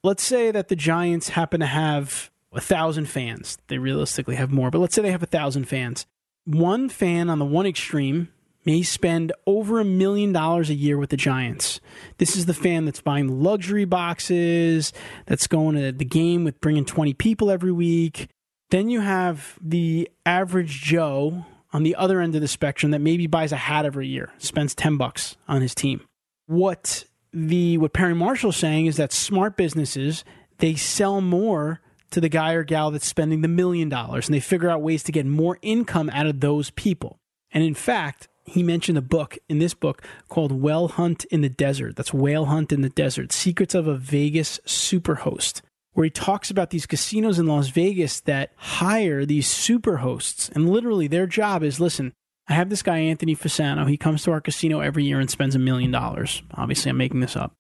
Let's 0.03 0.23
say 0.23 0.51
that 0.51 0.69
the 0.69 0.77
Giants 0.77 1.31
happen 1.31 1.61
to 1.61 1.67
have 1.67 2.31
a 2.53 2.61
thousand 2.61 3.07
fans. 3.07 3.59
They 3.69 3.79
realistically 3.79 4.37
have 4.37 4.51
more, 4.51 4.71
but 4.71 4.79
let's 4.79 4.95
say 4.95 5.03
they 5.03 5.11
have 5.11 5.23
a 5.23 5.27
thousand 5.27 5.67
fans. 5.67 6.07
One 6.51 6.89
fan 6.89 7.31
on 7.31 7.39
the 7.39 7.45
one 7.45 7.65
extreme 7.65 8.29
may 8.65 8.83
spend 8.83 9.33
over 9.47 9.79
a 9.79 9.85
million 9.85 10.33
dollars 10.33 10.69
a 10.69 10.75
year 10.75 10.99
with 10.99 11.11
the 11.11 11.17
Giants. 11.17 11.81
This 12.19 12.37
is 12.37 12.47
the 12.47 12.55
fan 12.55 12.87
that's 12.87 13.01
buying 13.01 13.41
luxury 13.41 13.85
boxes, 13.85 14.93
that's 15.27 15.47
going 15.47 15.77
to 15.77 15.93
the 15.93 16.05
game 16.05 16.43
with 16.43 16.61
bringing 16.61 16.85
20 16.85 17.15
people 17.15 17.53
every 17.53 17.71
week. 17.71 18.29
Then 18.71 18.91
you 18.91 19.01
have 19.01 19.61
the 19.61 20.11
average 20.27 20.83
Joe 20.83 21.47
on 21.73 21.85
the 21.85 21.95
other 21.95 22.21
end 22.21 22.35
of 22.35 22.41
the 22.41 22.49
spectrum 22.49 22.91
that 22.91 22.99
maybe 23.01 23.29
buys 23.29 23.53
a 23.53 23.57
hat 23.57 23.87
every 23.87 24.09
year, 24.09 24.33
spends 24.39 24.75
10 24.75 24.97
bucks 24.97 25.37
on 25.47 25.63
his 25.63 25.73
team. 25.73 26.01
What 26.47 27.05
the 27.33 27.79
what 27.79 27.93
Perry 27.93 28.15
Marshall's 28.17 28.57
saying 28.57 28.87
is 28.87 28.97
that 28.97 29.13
smart 29.13 29.57
businesses, 29.57 30.25
they 30.59 30.75
sell 30.75 31.21
more 31.21 31.81
to 32.11 32.21
the 32.21 32.29
guy 32.29 32.53
or 32.53 32.65
gal 32.65 32.91
that's 32.91 33.07
spending 33.07 33.41
the 33.41 33.49
million 33.49 33.89
dollars 33.89 34.29
and 34.29 34.35
they 34.35 34.41
figure 34.41 34.69
out 34.69 34.83
ways 34.83 35.03
to 35.05 35.13
get 35.13 35.27
more 35.27 35.59
income 35.63 36.11
out 36.11 36.27
of 36.27 36.41
those 36.41 36.71
people. 36.71 37.19
And 37.53 37.65
in 37.65 37.75
fact, 37.75 38.29
he 38.45 38.63
mentioned 38.63 38.99
a 38.99 39.03
book 39.03 39.39
in 39.49 39.59
this 39.59 39.75
book 39.75 40.03
called 40.29 40.53
Whale 40.53 40.89
Hunt 40.89 41.25
in 41.27 41.41
the 41.41 41.49
Desert. 41.49 41.97
That's 41.97 42.13
Whale 42.13 42.47
Hunt 42.47 42.73
in 42.73 42.81
the 42.81 42.89
Desert 42.89 43.33
Secrets 43.33 43.75
of 43.75 43.87
a 43.87 43.97
Vegas 43.97 44.61
Superhost, 44.67 45.63
where 45.93 46.05
he 46.05 46.11
talks 46.11 46.51
about 46.51 46.71
these 46.71 46.87
casinos 46.87 47.39
in 47.39 47.47
Las 47.47 47.69
Vegas 47.69 48.21
that 48.21 48.53
hire 48.57 49.25
these 49.25 49.49
superhosts. 49.49 50.51
And 50.51 50.69
literally, 50.69 51.07
their 51.07 51.27
job 51.27 51.63
is 51.63 51.81
listen, 51.81 52.13
I 52.49 52.55
have 52.55 52.71
this 52.71 52.83
guy, 52.83 52.99
Anthony 52.99 53.37
Fasano. 53.37 53.89
He 53.89 53.97
comes 53.97 54.25
to 54.25 54.33
our 54.33 54.41
casino 54.41 54.81
every 54.81 55.05
year 55.05 55.21
and 55.21 55.31
spends 55.31 55.55
a 55.55 55.61
million 55.61 55.93
dollars. 55.93 56.43
Obviously, 56.55 56.91
I'm 56.91 56.97
making 56.97 57.21
this 57.21 57.37
up. 57.37 57.53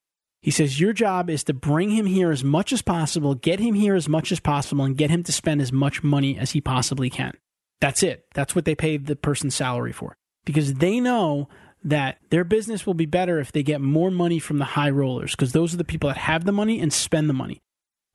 He 0.43 0.51
says, 0.51 0.81
Your 0.81 0.93
job 0.93 1.29
is 1.29 1.45
to 1.45 1.55
bring 1.55 1.91
him 1.91 2.07
here 2.07 2.31
as 2.31 2.43
much 2.43 2.73
as 2.73 2.83
possible, 2.83 3.35
get 3.35 3.61
him 3.61 3.75
here 3.75 3.95
as 3.95 4.09
much 4.09 4.33
as 4.33 4.41
possible, 4.41 4.85
and 4.85 4.97
get 4.97 5.11
him 5.11 5.23
to 5.25 5.33
spend 5.33 5.61
as 5.61 5.73
much 5.73 6.03
money 6.03 6.39
as 6.39 6.53
he 6.53 6.61
possibly 6.61 7.11
can. 7.11 7.33
That's 7.81 8.03
it. 8.03 8.27
That's 8.35 8.55
what 8.55 8.65
they 8.65 8.75
pay 8.75 8.97
the 8.97 9.17
person's 9.17 9.55
salary 9.55 9.93
for 9.93 10.17
because 10.45 10.75
they 10.75 11.01
know 11.01 11.49
that 11.83 12.19
their 12.31 12.45
business 12.45 12.87
will 12.87 12.95
be 12.95 13.07
better 13.07 13.39
if 13.39 13.53
they 13.53 13.63
get 13.63 13.81
more 13.81 14.11
money 14.11 14.39
from 14.39 14.59
the 14.59 14.65
high 14.65 14.91
rollers 14.91 15.33
because 15.33 15.53
those 15.53 15.73
are 15.73 15.79
the 15.79 15.85
people 15.85 16.09
that 16.09 16.19
have 16.19 16.45
the 16.45 16.53
money 16.53 16.81
and 16.81 16.93
spend 16.93 17.29
the 17.29 17.35
money. 17.35 17.61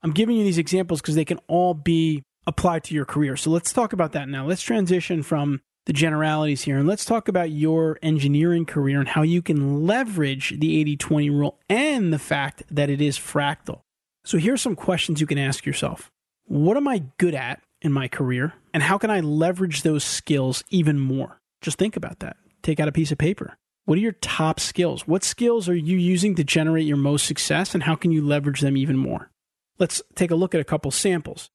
I'm 0.03 0.11
giving 0.11 0.37
you 0.37 0.43
these 0.43 0.59
examples 0.59 1.01
because 1.01 1.15
they 1.15 1.25
can 1.25 1.39
all 1.47 1.73
be 1.73 2.23
applied 2.45 2.83
to 2.85 2.93
your 2.93 3.05
career. 3.05 3.35
So 3.35 3.49
let's 3.49 3.73
talk 3.73 3.91
about 3.91 4.11
that 4.11 4.29
now. 4.29 4.45
Let's 4.45 4.61
transition 4.61 5.23
from 5.23 5.61
the 5.85 5.93
generalities 5.93 6.63
here 6.63 6.77
and 6.77 6.87
let's 6.87 7.05
talk 7.05 7.27
about 7.27 7.51
your 7.51 7.97
engineering 8.01 8.65
career 8.65 8.99
and 8.99 9.09
how 9.09 9.21
you 9.21 9.41
can 9.41 9.85
leverage 9.85 10.59
the 10.59 10.79
80 10.79 10.97
20 10.97 11.29
rule 11.29 11.59
and 11.69 12.11
the 12.11 12.19
fact 12.19 12.63
that 12.71 12.89
it 12.89 13.01
is 13.01 13.17
fractal. 13.17 13.81
So 14.23 14.37
here's 14.37 14.61
some 14.61 14.75
questions 14.75 15.21
you 15.21 15.27
can 15.27 15.37
ask 15.37 15.65
yourself 15.65 16.11
What 16.45 16.77
am 16.77 16.87
I 16.87 17.03
good 17.17 17.35
at 17.35 17.61
in 17.81 17.91
my 17.91 18.07
career? 18.07 18.53
And 18.73 18.83
how 18.83 18.97
can 18.97 19.09
I 19.09 19.19
leverage 19.19 19.83
those 19.83 20.03
skills 20.03 20.63
even 20.69 20.99
more? 20.99 21.39
Just 21.61 21.77
think 21.77 21.95
about 21.95 22.19
that. 22.19 22.37
Take 22.61 22.79
out 22.79 22.87
a 22.87 22.91
piece 22.91 23.11
of 23.11 23.17
paper. 23.17 23.57
What 23.85 23.99
are 23.99 24.01
your 24.01 24.13
top 24.13 24.59
skills? 24.59 25.07
What 25.07 25.23
skills 25.23 25.69
are 25.69 25.75
you 25.75 25.97
using 25.97 26.33
to 26.35 26.43
generate 26.43 26.87
your 26.87 26.97
most 26.97 27.27
success, 27.27 27.75
and 27.75 27.83
how 27.83 27.95
can 27.95 28.11
you 28.11 28.25
leverage 28.25 28.61
them 28.61 28.75
even 28.75 28.97
more? 28.97 29.29
Let's 29.77 30.01
take 30.15 30.31
a 30.31 30.35
look 30.35 30.55
at 30.55 30.61
a 30.61 30.65
couple 30.65 30.89
samples. 30.89 31.51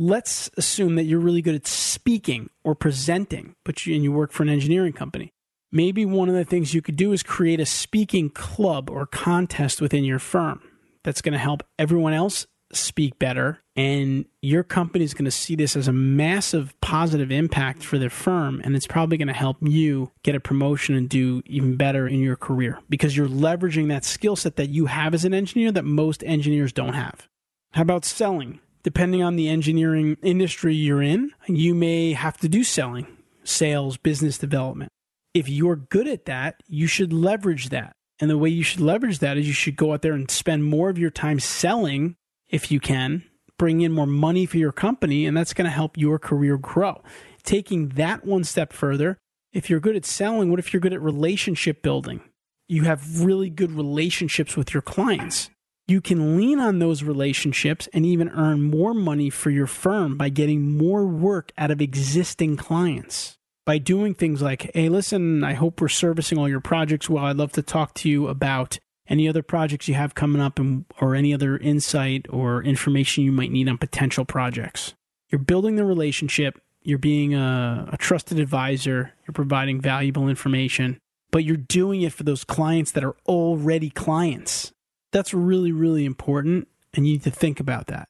Let's 0.00 0.48
assume 0.56 0.94
that 0.94 1.04
you're 1.04 1.18
really 1.18 1.42
good 1.42 1.56
at 1.56 1.66
speaking 1.66 2.50
or 2.62 2.76
presenting, 2.76 3.56
but 3.64 3.84
you, 3.84 3.96
and 3.96 4.04
you 4.04 4.12
work 4.12 4.30
for 4.30 4.44
an 4.44 4.48
engineering 4.48 4.92
company. 4.92 5.32
Maybe 5.72 6.06
one 6.06 6.28
of 6.28 6.36
the 6.36 6.44
things 6.44 6.72
you 6.72 6.80
could 6.80 6.94
do 6.94 7.12
is 7.12 7.24
create 7.24 7.58
a 7.58 7.66
speaking 7.66 8.30
club 8.30 8.90
or 8.90 9.06
contest 9.06 9.80
within 9.80 10.04
your 10.04 10.20
firm 10.20 10.62
that's 11.02 11.20
going 11.20 11.32
to 11.32 11.38
help 11.38 11.64
everyone 11.80 12.12
else 12.12 12.46
speak 12.72 13.18
better, 13.18 13.58
and 13.74 14.24
your 14.40 14.62
company 14.62 15.04
is 15.04 15.14
going 15.14 15.24
to 15.24 15.30
see 15.32 15.56
this 15.56 15.74
as 15.74 15.88
a 15.88 15.92
massive 15.92 16.78
positive 16.80 17.32
impact 17.32 17.82
for 17.82 17.98
their 17.98 18.10
firm, 18.10 18.60
and 18.62 18.76
it's 18.76 18.86
probably 18.86 19.16
going 19.16 19.26
to 19.26 19.34
help 19.34 19.56
you 19.62 20.12
get 20.22 20.36
a 20.36 20.40
promotion 20.40 20.94
and 20.94 21.08
do 21.08 21.42
even 21.46 21.76
better 21.76 22.06
in 22.06 22.20
your 22.20 22.36
career 22.36 22.78
because 22.88 23.16
you're 23.16 23.26
leveraging 23.26 23.88
that 23.88 24.04
skill 24.04 24.36
set 24.36 24.56
that 24.56 24.68
you 24.68 24.86
have 24.86 25.12
as 25.12 25.24
an 25.24 25.34
engineer 25.34 25.72
that 25.72 25.84
most 25.84 26.22
engineers 26.24 26.72
don't 26.72 26.94
have. 26.94 27.26
How 27.72 27.82
about 27.82 28.04
selling? 28.04 28.60
Depending 28.82 29.22
on 29.22 29.36
the 29.36 29.48
engineering 29.48 30.16
industry 30.22 30.74
you're 30.74 31.02
in, 31.02 31.32
you 31.46 31.74
may 31.74 32.12
have 32.12 32.36
to 32.38 32.48
do 32.48 32.62
selling, 32.62 33.06
sales, 33.44 33.96
business 33.96 34.38
development. 34.38 34.90
If 35.34 35.48
you're 35.48 35.76
good 35.76 36.08
at 36.08 36.24
that, 36.26 36.62
you 36.68 36.86
should 36.86 37.12
leverage 37.12 37.68
that. 37.70 37.92
And 38.20 38.30
the 38.30 38.38
way 38.38 38.48
you 38.48 38.62
should 38.62 38.80
leverage 38.80 39.20
that 39.20 39.36
is 39.36 39.46
you 39.46 39.52
should 39.52 39.76
go 39.76 39.92
out 39.92 40.02
there 40.02 40.12
and 40.12 40.30
spend 40.30 40.64
more 40.64 40.90
of 40.90 40.98
your 40.98 41.10
time 41.10 41.38
selling 41.38 42.16
if 42.48 42.70
you 42.70 42.80
can, 42.80 43.24
bring 43.58 43.80
in 43.80 43.92
more 43.92 44.06
money 44.06 44.46
for 44.46 44.56
your 44.56 44.72
company, 44.72 45.26
and 45.26 45.36
that's 45.36 45.52
going 45.52 45.66
to 45.66 45.70
help 45.70 45.96
your 45.96 46.18
career 46.18 46.56
grow. 46.56 47.02
Taking 47.42 47.90
that 47.90 48.24
one 48.24 48.44
step 48.44 48.72
further, 48.72 49.18
if 49.52 49.68
you're 49.68 49.80
good 49.80 49.96
at 49.96 50.04
selling, 50.04 50.50
what 50.50 50.58
if 50.58 50.72
you're 50.72 50.80
good 50.80 50.92
at 50.92 51.02
relationship 51.02 51.82
building? 51.82 52.20
You 52.68 52.84
have 52.84 53.22
really 53.22 53.50
good 53.50 53.72
relationships 53.72 54.56
with 54.56 54.74
your 54.74 54.82
clients. 54.82 55.50
You 55.88 56.02
can 56.02 56.36
lean 56.36 56.60
on 56.60 56.80
those 56.80 57.02
relationships 57.02 57.88
and 57.94 58.04
even 58.04 58.28
earn 58.28 58.62
more 58.62 58.92
money 58.92 59.30
for 59.30 59.48
your 59.48 59.66
firm 59.66 60.18
by 60.18 60.28
getting 60.28 60.76
more 60.76 61.06
work 61.06 61.50
out 61.56 61.70
of 61.70 61.80
existing 61.80 62.58
clients. 62.58 63.38
By 63.64 63.78
doing 63.78 64.12
things 64.14 64.42
like, 64.42 64.70
hey, 64.74 64.90
listen, 64.90 65.42
I 65.42 65.54
hope 65.54 65.80
we're 65.80 65.88
servicing 65.88 66.36
all 66.36 66.48
your 66.48 66.60
projects 66.60 67.08
well. 67.08 67.24
I'd 67.24 67.38
love 67.38 67.52
to 67.52 67.62
talk 67.62 67.94
to 67.94 68.08
you 68.10 68.28
about 68.28 68.78
any 69.08 69.26
other 69.26 69.42
projects 69.42 69.88
you 69.88 69.94
have 69.94 70.14
coming 70.14 70.42
up 70.42 70.58
and, 70.58 70.84
or 71.00 71.14
any 71.14 71.32
other 71.32 71.56
insight 71.56 72.26
or 72.28 72.62
information 72.62 73.24
you 73.24 73.32
might 73.32 73.50
need 73.50 73.66
on 73.66 73.78
potential 73.78 74.26
projects. 74.26 74.92
You're 75.30 75.38
building 75.38 75.76
the 75.76 75.86
relationship, 75.86 76.60
you're 76.82 76.98
being 76.98 77.34
a, 77.34 77.88
a 77.92 77.96
trusted 77.96 78.38
advisor, 78.38 79.14
you're 79.26 79.32
providing 79.32 79.80
valuable 79.80 80.28
information, 80.28 80.98
but 81.30 81.44
you're 81.44 81.56
doing 81.56 82.02
it 82.02 82.12
for 82.12 82.24
those 82.24 82.44
clients 82.44 82.92
that 82.92 83.04
are 83.04 83.16
already 83.26 83.88
clients. 83.88 84.72
That's 85.12 85.32
really, 85.32 85.72
really 85.72 86.04
important, 86.04 86.68
and 86.94 87.06
you 87.06 87.14
need 87.14 87.24
to 87.24 87.30
think 87.30 87.60
about 87.60 87.86
that. 87.86 88.08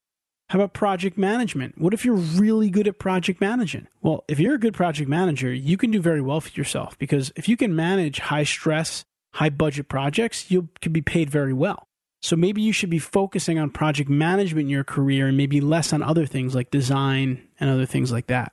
How 0.50 0.58
about 0.58 0.72
project 0.72 1.18
management? 1.18 1.78
What 1.78 1.92
if 1.92 2.04
you're 2.06 2.14
really 2.14 2.70
good 2.70 2.88
at 2.88 2.98
project 2.98 3.40
managing? 3.40 3.86
Well, 4.00 4.24
if 4.28 4.40
you're 4.40 4.54
a 4.54 4.58
good 4.58 4.72
project 4.72 5.08
manager, 5.08 5.52
you 5.52 5.76
can 5.76 5.90
do 5.90 6.00
very 6.00 6.22
well 6.22 6.40
for 6.40 6.50
yourself 6.50 6.98
because 6.98 7.30
if 7.36 7.48
you 7.48 7.56
can 7.56 7.76
manage 7.76 8.18
high 8.18 8.44
stress, 8.44 9.04
high 9.34 9.50
budget 9.50 9.88
projects, 9.88 10.50
you 10.50 10.70
can 10.80 10.92
be 10.92 11.02
paid 11.02 11.28
very 11.28 11.52
well. 11.52 11.86
So 12.22 12.34
maybe 12.34 12.62
you 12.62 12.72
should 12.72 12.88
be 12.88 12.98
focusing 12.98 13.58
on 13.58 13.70
project 13.70 14.08
management 14.08 14.66
in 14.66 14.70
your 14.70 14.84
career 14.84 15.28
and 15.28 15.36
maybe 15.36 15.60
less 15.60 15.92
on 15.92 16.02
other 16.02 16.24
things 16.24 16.54
like 16.54 16.70
design 16.70 17.46
and 17.60 17.68
other 17.68 17.86
things 17.86 18.10
like 18.10 18.26
that. 18.28 18.52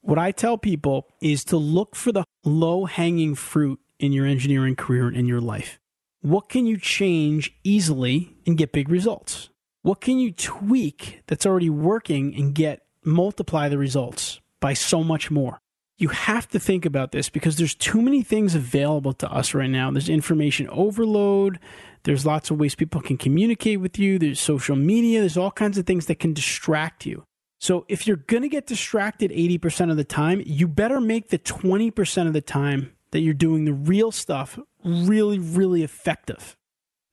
What 0.00 0.18
I 0.18 0.32
tell 0.32 0.58
people 0.58 1.08
is 1.20 1.44
to 1.44 1.58
look 1.58 1.94
for 1.94 2.10
the 2.10 2.24
low 2.42 2.86
hanging 2.86 3.34
fruit 3.34 3.80
in 4.00 4.12
your 4.12 4.26
engineering 4.26 4.76
career 4.76 5.06
and 5.06 5.16
in 5.16 5.26
your 5.26 5.40
life. 5.40 5.78
What 6.24 6.48
can 6.48 6.64
you 6.64 6.78
change 6.78 7.54
easily 7.64 8.34
and 8.46 8.56
get 8.56 8.72
big 8.72 8.88
results? 8.88 9.50
What 9.82 10.00
can 10.00 10.18
you 10.18 10.32
tweak 10.32 11.20
that's 11.26 11.44
already 11.44 11.68
working 11.68 12.34
and 12.34 12.54
get 12.54 12.86
multiply 13.04 13.68
the 13.68 13.76
results 13.76 14.40
by 14.58 14.72
so 14.72 15.04
much 15.04 15.30
more? 15.30 15.58
You 15.98 16.08
have 16.08 16.48
to 16.48 16.58
think 16.58 16.86
about 16.86 17.12
this 17.12 17.28
because 17.28 17.56
there's 17.56 17.74
too 17.74 18.00
many 18.00 18.22
things 18.22 18.54
available 18.54 19.12
to 19.12 19.30
us 19.30 19.52
right 19.52 19.68
now. 19.68 19.90
There's 19.90 20.08
information 20.08 20.66
overload. 20.70 21.60
There's 22.04 22.24
lots 22.24 22.50
of 22.50 22.58
ways 22.58 22.74
people 22.74 23.02
can 23.02 23.18
communicate 23.18 23.80
with 23.80 23.98
you. 23.98 24.18
There's 24.18 24.40
social 24.40 24.76
media. 24.76 25.20
There's 25.20 25.36
all 25.36 25.50
kinds 25.50 25.76
of 25.76 25.84
things 25.84 26.06
that 26.06 26.20
can 26.20 26.32
distract 26.32 27.04
you. 27.04 27.22
So 27.60 27.84
if 27.86 28.06
you're 28.06 28.16
going 28.16 28.44
to 28.44 28.48
get 28.48 28.66
distracted 28.66 29.30
80% 29.30 29.90
of 29.90 29.98
the 29.98 30.04
time, 30.04 30.42
you 30.46 30.68
better 30.68 31.02
make 31.02 31.28
the 31.28 31.38
20% 31.38 32.26
of 32.26 32.32
the 32.32 32.40
time 32.40 32.94
that 33.10 33.20
you're 33.20 33.34
doing 33.34 33.66
the 33.66 33.74
real 33.74 34.10
stuff 34.10 34.58
really, 34.84 35.38
really 35.38 35.82
effective. 35.82 36.56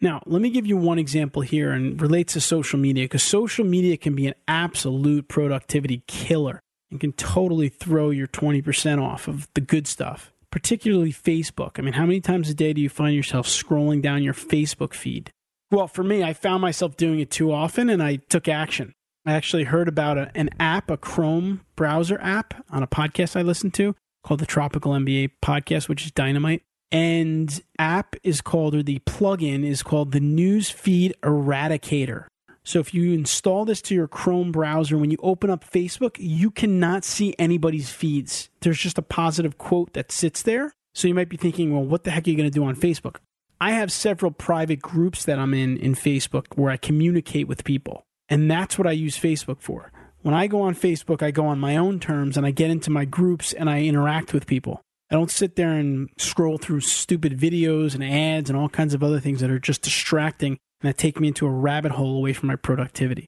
Now, 0.02 0.24
let 0.26 0.42
me 0.42 0.50
give 0.50 0.66
you 0.66 0.78
one 0.78 0.98
example 0.98 1.44
here 1.44 1.72
and 1.72 2.02
relates 2.02 2.34
to 2.34 2.42
social 2.42 2.80
media 2.80 3.06
because 3.06 3.24
social 3.24 3.64
media 3.64 3.98
can 3.98 4.16
be 4.16 4.28
an 4.28 4.34
absolute 4.48 5.28
productivity 5.28 6.04
killer 6.08 6.60
and 6.90 7.00
can 7.00 7.14
totally 7.14 7.70
throw 7.70 8.10
your 8.10 8.28
20% 8.28 9.02
off 9.02 9.28
of 9.28 9.48
the 9.54 9.62
good 9.62 9.88
stuff, 9.88 10.34
particularly 10.50 11.14
Facebook. 11.14 11.78
I 11.78 11.84
mean, 11.84 11.94
how 11.94 12.06
many 12.06 12.20
times 12.20 12.50
a 12.50 12.56
day 12.56 12.74
do 12.74 12.82
you 12.82 12.90
find 12.90 13.16
yourself 13.16 13.48
scrolling 13.48 14.02
down 14.02 14.24
your 14.24 14.34
Facebook 14.34 14.94
feed? 14.94 15.32
Well, 15.70 15.88
for 15.88 16.04
me, 16.04 16.24
I 16.24 16.34
found 16.34 16.62
myself 16.62 16.98
doing 16.98 17.20
it 17.20 17.30
too 17.32 17.52
often 17.52 17.90
and 17.90 18.02
I 18.02 18.18
took 18.18 18.48
action. 18.48 18.94
I 19.26 19.34
actually 19.34 19.66
heard 19.66 19.88
about 19.88 20.18
a, 20.18 20.32
an 20.34 20.50
app, 20.60 20.90
a 20.90 20.98
Chrome 20.98 21.62
browser 21.76 22.20
app 22.22 22.66
on 22.72 22.82
a 22.82 22.88
podcast 22.88 23.40
I 23.40 23.44
listened 23.44 23.76
to 23.76 23.96
called 24.24 24.40
the 24.40 24.46
Tropical 24.46 24.94
MBA 24.94 25.32
podcast, 25.44 25.88
which 25.88 26.06
is 26.06 26.12
dynamite. 26.12 26.64
And 26.92 27.62
app 27.80 28.16
is 28.24 28.42
called, 28.42 28.76
or 28.76 28.84
the 28.84 29.00
plugin 29.00 29.66
is 29.66 29.82
called 29.82 30.12
the 30.12 30.20
Newsfeed 30.20 31.14
Eradicator. 31.24 32.26
So 32.64 32.80
if 32.80 32.94
you 32.94 33.14
install 33.14 33.66
this 33.66 33.82
to 33.84 33.96
your 33.96 34.08
Chrome 34.08 34.52
browser, 34.52 34.98
when 34.98 35.10
you 35.10 35.18
open 35.24 35.50
up 35.50 35.70
Facebook, 35.70 36.18
you 36.20 36.52
cannot 36.52 37.04
see 37.04 37.34
anybody's 37.40 37.90
feeds. 37.90 38.50
There's 38.60 38.78
just 38.78 38.98
a 38.98 39.04
positive 39.04 39.58
quote 39.58 39.94
that 39.94 40.12
sits 40.12 40.44
there. 40.44 40.74
So 40.94 41.08
you 41.08 41.16
might 41.16 41.30
be 41.30 41.38
thinking, 41.38 41.74
well, 41.74 41.84
what 41.84 42.04
the 42.04 42.12
heck 42.12 42.28
are 42.28 42.30
you 42.30 42.38
going 42.38 42.50
to 42.50 42.54
do 42.54 42.66
on 42.66 42.76
Facebook? 42.76 43.18
I 43.60 43.72
have 43.72 43.92
several 43.92 44.32
private 44.32 44.82
groups 44.82 45.26
that 45.26 45.40
I'm 45.40 45.54
in 45.54 45.78
in 45.78 45.96
Facebook 45.96 46.48
where 46.56 46.72
I 46.72 46.78
communicate 46.78 47.48
with 47.48 47.64
people. 47.64 48.04
And 48.28 48.50
that's 48.50 48.78
what 48.78 48.88
I 48.88 48.92
use 48.92 49.18
Facebook 49.18 49.62
for. 49.62 49.92
When 50.22 50.34
I 50.36 50.48
go 50.48 50.62
on 50.62 50.76
Facebook, 50.76 51.24
I 51.24 51.32
go 51.32 51.48
on 51.48 51.60
my 51.60 51.78
own 51.78 52.00
terms 52.00 52.38
and 52.38 52.46
I 52.46 52.52
get 52.52 52.70
into 52.70 52.92
my 52.92 53.06
groups 53.06 53.54
and 53.54 53.70
I 53.70 53.84
interact 53.84 54.34
with 54.34 54.46
people. 54.46 54.82
I 55.12 55.16
don't 55.16 55.30
sit 55.30 55.58
there 55.58 55.72
and 55.72 56.10
scroll 56.18 56.58
through 56.58 56.80
stupid 56.80 57.38
videos 57.38 57.94
and 57.94 58.04
ads 58.04 58.50
and 58.50 58.58
all 58.58 58.70
kinds 58.70 58.94
of 58.94 59.04
other 59.04 59.20
things 59.20 59.42
that 59.42 59.52
are 59.52 59.60
just 59.60 59.82
distracting 59.82 60.54
and 60.82 60.90
that 60.90 60.98
take 60.98 61.20
me 61.20 61.28
into 61.28 61.46
a 61.46 61.52
rabbit 61.52 61.92
hole 61.92 62.16
away 62.16 62.32
from 62.32 62.48
my 62.48 62.56
productivity. 62.56 63.26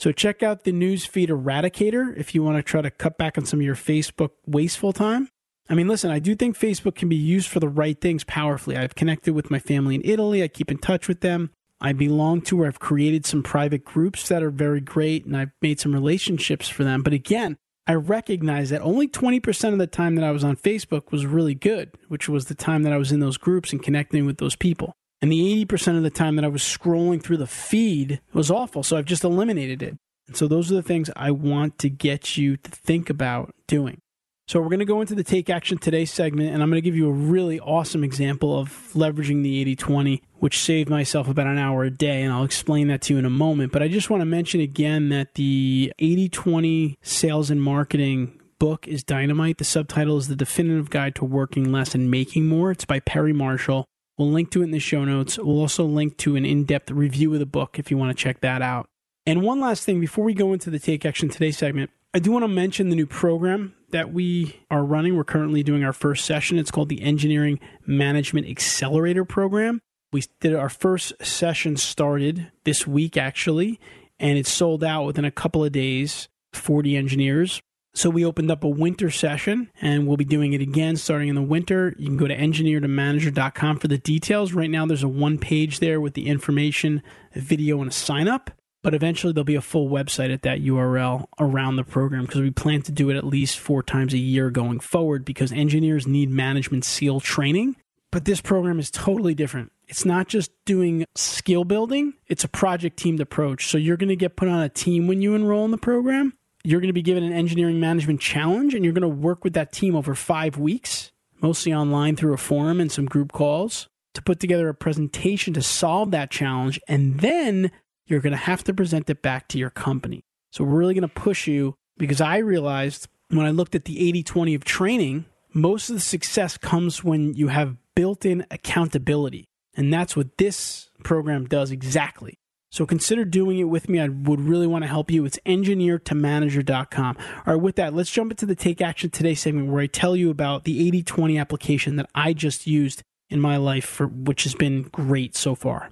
So 0.00 0.10
check 0.10 0.42
out 0.42 0.64
the 0.64 0.72
newsfeed 0.72 1.28
eradicator 1.28 2.16
if 2.16 2.34
you 2.34 2.42
want 2.42 2.56
to 2.56 2.62
try 2.62 2.80
to 2.80 2.90
cut 2.90 3.18
back 3.18 3.36
on 3.36 3.44
some 3.44 3.60
of 3.60 3.66
your 3.66 3.74
Facebook 3.74 4.30
wasteful 4.46 4.92
time. 4.94 5.28
I 5.68 5.74
mean, 5.74 5.86
listen, 5.86 6.10
I 6.10 6.18
do 6.18 6.34
think 6.34 6.58
Facebook 6.58 6.94
can 6.94 7.10
be 7.10 7.16
used 7.16 7.48
for 7.48 7.60
the 7.60 7.68
right 7.68 8.00
things 8.00 8.24
powerfully. 8.24 8.76
I've 8.76 8.94
connected 8.94 9.34
with 9.34 9.50
my 9.50 9.58
family 9.58 9.96
in 9.96 10.02
Italy. 10.04 10.42
I 10.42 10.48
keep 10.48 10.70
in 10.70 10.78
touch 10.78 11.08
with 11.08 11.20
them. 11.20 11.50
I 11.80 11.92
belong 11.92 12.40
to, 12.42 12.62
or 12.62 12.66
I've 12.66 12.80
created 12.80 13.26
some 13.26 13.42
private 13.42 13.84
groups 13.84 14.28
that 14.28 14.42
are 14.42 14.50
very 14.50 14.80
great, 14.80 15.26
and 15.26 15.36
I've 15.36 15.52
made 15.60 15.78
some 15.78 15.92
relationships 15.92 16.68
for 16.68 16.84
them. 16.84 17.02
But 17.02 17.12
again, 17.12 17.58
I 17.88 17.94
recognize 17.94 18.68
that 18.68 18.82
only 18.82 19.08
20% 19.08 19.72
of 19.72 19.78
the 19.78 19.86
time 19.86 20.14
that 20.16 20.24
I 20.24 20.30
was 20.30 20.44
on 20.44 20.56
Facebook 20.56 21.10
was 21.10 21.24
really 21.24 21.54
good, 21.54 21.90
which 22.08 22.28
was 22.28 22.44
the 22.44 22.54
time 22.54 22.82
that 22.82 22.92
I 22.92 22.98
was 22.98 23.12
in 23.12 23.20
those 23.20 23.38
groups 23.38 23.72
and 23.72 23.82
connecting 23.82 24.26
with 24.26 24.36
those 24.36 24.54
people. 24.54 24.92
And 25.22 25.32
the 25.32 25.64
80% 25.64 25.96
of 25.96 26.02
the 26.02 26.10
time 26.10 26.36
that 26.36 26.44
I 26.44 26.48
was 26.48 26.62
scrolling 26.62 27.22
through 27.22 27.38
the 27.38 27.46
feed 27.46 28.20
was 28.34 28.50
awful. 28.50 28.82
So 28.82 28.98
I've 28.98 29.06
just 29.06 29.24
eliminated 29.24 29.82
it. 29.82 29.96
And 30.26 30.36
so 30.36 30.46
those 30.46 30.70
are 30.70 30.74
the 30.74 30.82
things 30.82 31.10
I 31.16 31.30
want 31.30 31.78
to 31.78 31.88
get 31.88 32.36
you 32.36 32.58
to 32.58 32.70
think 32.70 33.08
about 33.08 33.54
doing. 33.66 34.02
So 34.48 34.62
we're 34.62 34.70
going 34.70 34.78
to 34.78 34.86
go 34.86 35.02
into 35.02 35.14
the 35.14 35.22
Take 35.22 35.50
Action 35.50 35.76
Today 35.76 36.06
segment, 36.06 36.54
and 36.54 36.62
I'm 36.62 36.70
going 36.70 36.80
to 36.80 36.84
give 36.84 36.96
you 36.96 37.06
a 37.06 37.12
really 37.12 37.60
awesome 37.60 38.02
example 38.02 38.58
of 38.58 38.70
leveraging 38.94 39.42
the 39.42 39.60
80 39.60 39.76
20, 39.76 40.22
which 40.38 40.58
saved 40.58 40.88
myself 40.88 41.28
about 41.28 41.46
an 41.46 41.58
hour 41.58 41.84
a 41.84 41.90
day. 41.90 42.22
And 42.22 42.32
I'll 42.32 42.44
explain 42.44 42.88
that 42.88 43.02
to 43.02 43.12
you 43.12 43.18
in 43.18 43.26
a 43.26 43.30
moment. 43.30 43.72
But 43.72 43.82
I 43.82 43.88
just 43.88 44.08
want 44.08 44.22
to 44.22 44.24
mention 44.24 44.62
again 44.62 45.10
that 45.10 45.34
the 45.34 45.92
80 45.98 46.30
20 46.30 46.98
sales 47.02 47.50
and 47.50 47.62
marketing 47.62 48.40
book 48.58 48.88
is 48.88 49.04
dynamite. 49.04 49.58
The 49.58 49.64
subtitle 49.64 50.16
is 50.16 50.28
The 50.28 50.36
Definitive 50.36 50.88
Guide 50.88 51.14
to 51.16 51.26
Working 51.26 51.70
Less 51.70 51.94
and 51.94 52.10
Making 52.10 52.46
More. 52.46 52.70
It's 52.70 52.86
by 52.86 53.00
Perry 53.00 53.34
Marshall. 53.34 53.84
We'll 54.16 54.30
link 54.30 54.50
to 54.52 54.62
it 54.62 54.64
in 54.64 54.70
the 54.70 54.78
show 54.78 55.04
notes. 55.04 55.36
We'll 55.36 55.60
also 55.60 55.84
link 55.84 56.16
to 56.18 56.36
an 56.36 56.46
in 56.46 56.64
depth 56.64 56.90
review 56.90 57.34
of 57.34 57.40
the 57.40 57.44
book 57.44 57.78
if 57.78 57.90
you 57.90 57.98
want 57.98 58.16
to 58.16 58.22
check 58.22 58.40
that 58.40 58.62
out. 58.62 58.88
And 59.26 59.42
one 59.42 59.60
last 59.60 59.84
thing 59.84 60.00
before 60.00 60.24
we 60.24 60.32
go 60.32 60.54
into 60.54 60.70
the 60.70 60.78
Take 60.78 61.04
Action 61.04 61.28
Today 61.28 61.50
segment, 61.50 61.90
I 62.14 62.18
do 62.18 62.32
want 62.32 62.44
to 62.44 62.48
mention 62.48 62.88
the 62.88 62.96
new 62.96 63.04
program 63.04 63.74
that 63.90 64.12
we 64.12 64.60
are 64.70 64.84
running. 64.84 65.16
We're 65.16 65.24
currently 65.24 65.62
doing 65.62 65.84
our 65.84 65.92
first 65.92 66.24
session. 66.24 66.58
It's 66.58 66.70
called 66.70 66.88
the 66.88 67.02
Engineering 67.02 67.60
Management 67.86 68.48
Accelerator 68.48 69.24
Program. 69.24 69.80
We 70.12 70.24
did 70.40 70.54
our 70.54 70.70
first 70.70 71.12
session 71.24 71.76
started 71.76 72.50
this 72.64 72.86
week 72.86 73.16
actually, 73.16 73.78
and 74.18 74.38
it 74.38 74.46
sold 74.46 74.82
out 74.82 75.04
within 75.04 75.24
a 75.24 75.30
couple 75.30 75.64
of 75.64 75.72
days. 75.72 76.28
40 76.52 76.96
engineers. 76.96 77.62
So 77.94 78.10
we 78.10 78.24
opened 78.24 78.50
up 78.50 78.62
a 78.62 78.68
winter 78.68 79.10
session 79.10 79.70
and 79.80 80.06
we'll 80.06 80.16
be 80.16 80.24
doing 80.24 80.52
it 80.52 80.60
again 80.60 80.96
starting 80.96 81.28
in 81.28 81.34
the 81.34 81.42
winter. 81.42 81.94
You 81.98 82.06
can 82.06 82.16
go 82.16 82.28
to 82.28 82.36
engineertomanager.com 82.36 83.78
for 83.78 83.88
the 83.88 83.98
details. 83.98 84.52
Right 84.52 84.70
now 84.70 84.86
there's 84.86 85.02
a 85.02 85.08
one 85.08 85.38
page 85.38 85.80
there 85.80 86.00
with 86.00 86.14
the 86.14 86.26
information, 86.26 87.02
a 87.34 87.40
video, 87.40 87.80
and 87.80 87.90
a 87.90 87.94
sign 87.94 88.28
up 88.28 88.50
but 88.82 88.94
eventually 88.94 89.32
there'll 89.32 89.44
be 89.44 89.54
a 89.54 89.60
full 89.60 89.88
website 89.88 90.32
at 90.32 90.42
that 90.42 90.60
URL 90.60 91.26
around 91.40 91.76
the 91.76 91.84
program 91.84 92.26
because 92.26 92.40
we 92.40 92.50
plan 92.50 92.82
to 92.82 92.92
do 92.92 93.10
it 93.10 93.16
at 93.16 93.24
least 93.24 93.58
four 93.58 93.82
times 93.82 94.14
a 94.14 94.18
year 94.18 94.50
going 94.50 94.80
forward 94.80 95.24
because 95.24 95.52
engineers 95.52 96.06
need 96.06 96.30
management 96.30 96.84
SEAL 96.84 97.20
training. 97.20 97.76
But 98.10 98.24
this 98.24 98.40
program 98.40 98.78
is 98.78 98.90
totally 98.90 99.34
different. 99.34 99.70
it's 99.86 100.04
not 100.04 100.28
just 100.28 100.50
doing 100.64 101.04
skill 101.14 101.64
building, 101.64 102.14
it's 102.26 102.44
a 102.44 102.48
project 102.48 102.98
teamed 102.98 103.20
approach. 103.20 103.66
So 103.66 103.78
you're 103.78 103.96
going 103.96 104.08
to 104.08 104.16
get 104.16 104.36
put 104.36 104.48
on 104.48 104.60
a 104.60 104.68
team 104.68 105.06
when 105.08 105.22
you 105.22 105.34
enroll 105.34 105.64
in 105.64 105.70
the 105.70 105.78
program. 105.78 106.34
You're 106.64 106.80
going 106.80 106.88
to 106.88 106.94
be 106.94 107.02
given 107.02 107.22
an 107.22 107.32
engineering 107.32 107.80
management 107.80 108.20
challenge 108.20 108.74
and 108.74 108.84
you're 108.84 108.94
going 108.94 109.02
to 109.02 109.08
work 109.08 109.44
with 109.44 109.54
that 109.54 109.72
team 109.72 109.94
over 109.94 110.14
five 110.14 110.56
weeks, 110.56 111.12
mostly 111.40 111.72
online 111.72 112.16
through 112.16 112.34
a 112.34 112.38
forum 112.38 112.80
and 112.80 112.90
some 112.90 113.06
group 113.06 113.32
calls 113.32 113.88
to 114.14 114.22
put 114.22 114.40
together 114.40 114.68
a 114.68 114.74
presentation 114.74 115.54
to 115.54 115.62
solve 115.62 116.10
that 116.10 116.30
challenge. 116.30 116.80
And 116.88 117.20
then 117.20 117.70
you're 118.08 118.20
going 118.20 118.32
to 118.32 118.36
have 118.36 118.64
to 118.64 118.74
present 118.74 119.08
it 119.08 119.22
back 119.22 119.48
to 119.48 119.58
your 119.58 119.70
company. 119.70 120.24
So 120.50 120.64
we're 120.64 120.78
really 120.78 120.94
going 120.94 121.02
to 121.02 121.08
push 121.08 121.46
you 121.46 121.74
because 121.96 122.20
I 122.20 122.38
realized 122.38 123.08
when 123.28 123.46
I 123.46 123.50
looked 123.50 123.74
at 123.74 123.84
the 123.84 124.08
80 124.08 124.22
20 124.22 124.54
of 124.54 124.64
training, 124.64 125.26
most 125.52 125.90
of 125.90 125.96
the 125.96 126.00
success 126.00 126.56
comes 126.56 127.04
when 127.04 127.34
you 127.34 127.48
have 127.48 127.76
built 127.94 128.24
in 128.24 128.46
accountability. 128.50 129.46
And 129.74 129.92
that's 129.92 130.16
what 130.16 130.38
this 130.38 130.90
program 131.04 131.46
does 131.46 131.70
exactly. 131.70 132.38
So 132.70 132.84
consider 132.84 133.24
doing 133.24 133.58
it 133.58 133.64
with 133.64 133.88
me. 133.88 133.98
I 133.98 134.08
would 134.08 134.40
really 134.40 134.66
want 134.66 134.82
to 134.84 134.88
help 134.88 135.10
you. 135.10 135.24
It's 135.24 135.38
engineer2manager.com. 135.46 137.16
All 137.18 137.54
right, 137.54 137.62
with 137.62 137.76
that, 137.76 137.94
let's 137.94 138.10
jump 138.10 138.30
into 138.30 138.44
the 138.44 138.54
Take 138.54 138.82
Action 138.82 139.08
Today 139.08 139.34
segment 139.34 139.68
where 139.68 139.82
I 139.82 139.86
tell 139.86 140.14
you 140.14 140.30
about 140.30 140.64
the 140.64 140.86
80 140.86 141.02
20 141.02 141.38
application 141.38 141.96
that 141.96 142.10
I 142.14 142.34
just 142.34 142.66
used 142.66 143.02
in 143.30 143.40
my 143.40 143.56
life, 143.56 143.84
for, 143.84 144.06
which 144.06 144.44
has 144.44 144.54
been 144.54 144.82
great 144.82 145.36
so 145.36 145.54
far. 145.54 145.90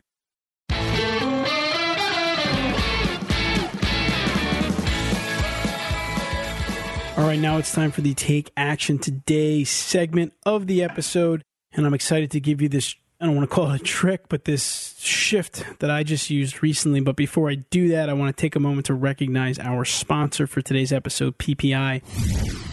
All 7.16 7.24
right, 7.24 7.38
now 7.38 7.56
it's 7.56 7.72
time 7.72 7.92
for 7.92 8.02
the 8.02 8.12
Take 8.12 8.50
Action 8.58 8.98
Today 8.98 9.64
segment 9.64 10.34
of 10.44 10.66
the 10.66 10.82
episode. 10.82 11.42
And 11.72 11.86
I'm 11.86 11.94
excited 11.94 12.30
to 12.32 12.40
give 12.40 12.60
you 12.60 12.68
this 12.68 12.94
I 13.18 13.24
don't 13.24 13.34
want 13.34 13.48
to 13.48 13.54
call 13.54 13.70
it 13.70 13.80
a 13.80 13.84
trick, 13.84 14.28
but 14.28 14.44
this 14.44 14.94
shift 14.98 15.64
that 15.78 15.90
I 15.90 16.02
just 16.02 16.28
used 16.28 16.62
recently. 16.62 17.00
But 17.00 17.16
before 17.16 17.48
I 17.48 17.54
do 17.54 17.88
that, 17.88 18.10
I 18.10 18.12
want 18.12 18.36
to 18.36 18.38
take 18.38 18.54
a 18.54 18.60
moment 18.60 18.86
to 18.86 18.94
recognize 18.94 19.58
our 19.58 19.86
sponsor 19.86 20.46
for 20.46 20.60
today's 20.60 20.92
episode, 20.92 21.38
PPI. 21.38 22.02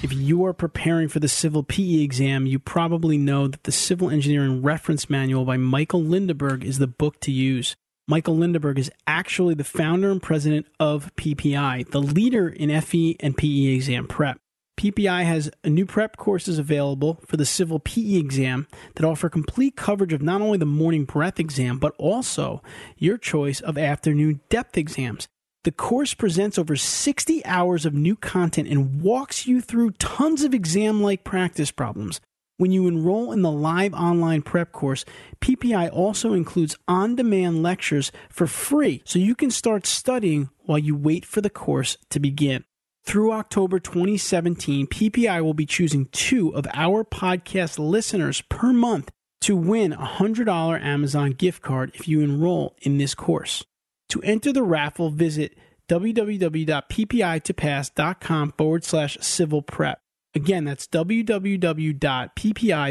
If 0.04 0.12
you 0.12 0.46
are 0.46 0.52
preparing 0.52 1.08
for 1.08 1.22
the 1.22 1.30
civil 1.30 1.64
PE 1.64 2.02
exam, 2.02 2.46
you 2.46 2.60
probably 2.60 3.18
know 3.18 3.48
that 3.48 3.64
the 3.64 3.72
Civil 3.72 4.10
Engineering 4.10 4.62
Reference 4.62 5.10
Manual 5.10 5.46
by 5.46 5.56
Michael 5.56 6.04
Lindeburg 6.04 6.66
is 6.66 6.78
the 6.78 6.88
book 6.88 7.22
to 7.22 7.32
use. 7.32 7.78
Michael 8.06 8.36
Lindeburg 8.36 8.80
is 8.80 8.92
actually 9.08 9.54
the 9.54 9.64
founder 9.64 10.12
and 10.12 10.22
president 10.22 10.66
of 10.78 11.16
PPI, 11.16 11.90
the 11.92 12.02
leader 12.02 12.50
in 12.50 12.82
FE 12.82 13.16
and 13.22 13.38
PE 13.38 13.74
exam 13.74 14.08
prep. 14.08 14.40
PPI 14.78 15.24
has 15.24 15.50
new 15.64 15.86
prep 15.86 16.18
courses 16.18 16.60
available 16.60 17.22
for 17.26 17.38
the 17.38 17.46
civil 17.46 17.80
PE 17.80 18.16
exam 18.16 18.68
that 18.96 19.06
offer 19.06 19.30
complete 19.30 19.78
coverage 19.78 20.12
of 20.12 20.22
not 20.22 20.42
only 20.42 20.58
the 20.58 20.66
morning 20.66 21.06
breadth 21.06 21.40
exam, 21.40 21.78
but 21.78 21.94
also 21.98 22.62
your 22.98 23.18
choice 23.18 23.62
of 23.62 23.78
afternoon 23.78 24.42
depth 24.50 24.78
exams. 24.78 25.30
The 25.64 25.72
course 25.72 26.14
presents 26.14 26.58
over 26.58 26.76
60 26.76 27.46
hours 27.46 27.86
of 27.86 27.94
new 27.94 28.18
content 28.18 28.68
and 28.68 29.02
walks 29.02 29.48
you 29.48 29.62
through 29.62 29.92
tons 29.92 30.44
of 30.44 30.54
exam 30.54 31.02
like 31.02 31.24
practice 31.24 31.72
problems. 31.72 32.20
When 32.58 32.72
you 32.72 32.88
enroll 32.88 33.32
in 33.32 33.42
the 33.42 33.52
live 33.52 33.94
online 33.94 34.44
prep 34.44 34.72
course, 34.72 35.06
PPI 35.42 35.92
also 35.92 36.34
includes 36.34 36.78
on 36.88 37.16
demand 37.16 37.64
lectures 37.64 38.12
for 38.30 38.46
free 38.46 39.02
so 39.06 39.18
you 39.18 39.34
can 39.34 39.50
start 39.50 39.88
studying 39.88 40.50
while 40.60 40.78
you 40.78 40.96
wait 40.96 41.26
for 41.26 41.42
the 41.42 41.50
course 41.50 41.98
to 42.12 42.20
begin. 42.20 42.64
Through 43.06 43.34
October 43.34 43.80
2017, 43.80 44.86
PPI 44.88 45.44
will 45.44 45.56
be 45.56 45.66
choosing 45.66 46.06
two 46.12 46.56
of 46.56 46.68
our 46.74 47.04
podcast 47.04 47.80
listeners 47.80 48.42
per 48.50 48.72
month 48.72 49.12
to 49.42 49.58
win 49.58 49.92
a 49.92 49.98
$100 49.98 50.82
Amazon 50.82 51.32
gift 51.32 51.62
card 51.64 51.92
if 51.96 52.08
you 52.08 52.22
enroll 52.22 52.78
in 52.82 52.98
this 52.98 53.14
course. 53.16 53.66
To 54.10 54.22
enter 54.22 54.54
the 54.54 54.64
raffle, 54.64 55.10
visit 55.10 55.58
www.ppi2pass.com 55.90 58.54
forward 58.58 58.86
slash 58.86 59.18
civil 59.20 59.62
prep. 59.62 60.03
Again, 60.36 60.66
that's 60.66 60.88
www.ppi, 60.88 61.96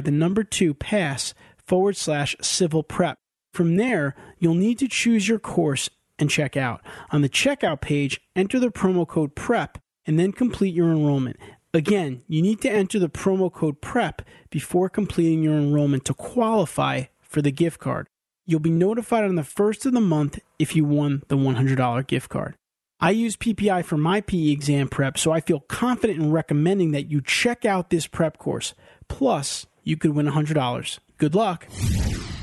the 0.04 0.10
number 0.10 0.44
two, 0.44 0.74
pass 0.74 1.34
forward 1.58 1.96
slash 1.96 2.36
civil 2.40 2.82
prep. 2.82 3.18
From 3.52 3.76
there, 3.76 4.14
you'll 4.38 4.54
need 4.54 4.78
to 4.78 4.88
choose 4.88 5.28
your 5.28 5.38
course 5.38 5.90
and 6.18 6.30
check 6.30 6.56
out. 6.56 6.80
On 7.10 7.22
the 7.22 7.28
checkout 7.28 7.80
page, 7.80 8.20
enter 8.36 8.60
the 8.60 8.70
promo 8.70 9.06
code 9.06 9.34
PREP 9.34 9.78
and 10.06 10.18
then 10.18 10.32
complete 10.32 10.74
your 10.74 10.90
enrollment. 10.90 11.36
Again, 11.74 12.22
you 12.28 12.42
need 12.42 12.60
to 12.62 12.70
enter 12.70 12.98
the 12.98 13.08
promo 13.08 13.52
code 13.52 13.80
PREP 13.80 14.22
before 14.50 14.88
completing 14.88 15.42
your 15.42 15.54
enrollment 15.54 16.04
to 16.04 16.14
qualify 16.14 17.04
for 17.20 17.42
the 17.42 17.50
gift 17.50 17.80
card. 17.80 18.08
You'll 18.44 18.60
be 18.60 18.70
notified 18.70 19.24
on 19.24 19.36
the 19.36 19.44
first 19.44 19.86
of 19.86 19.92
the 19.92 20.00
month 20.00 20.38
if 20.58 20.76
you 20.76 20.84
won 20.84 21.22
the 21.28 21.36
$100 21.36 22.06
gift 22.06 22.28
card. 22.28 22.56
I 23.02 23.10
use 23.10 23.36
PPI 23.36 23.84
for 23.84 23.96
my 23.96 24.20
PE 24.20 24.52
exam 24.52 24.86
prep, 24.86 25.18
so 25.18 25.32
I 25.32 25.40
feel 25.40 25.58
confident 25.58 26.20
in 26.20 26.30
recommending 26.30 26.92
that 26.92 27.10
you 27.10 27.20
check 27.20 27.64
out 27.64 27.90
this 27.90 28.06
prep 28.06 28.38
course. 28.38 28.74
Plus, 29.08 29.66
you 29.82 29.96
could 29.96 30.14
win 30.14 30.26
$100. 30.26 30.98
Good 31.18 31.34
luck. 31.34 31.66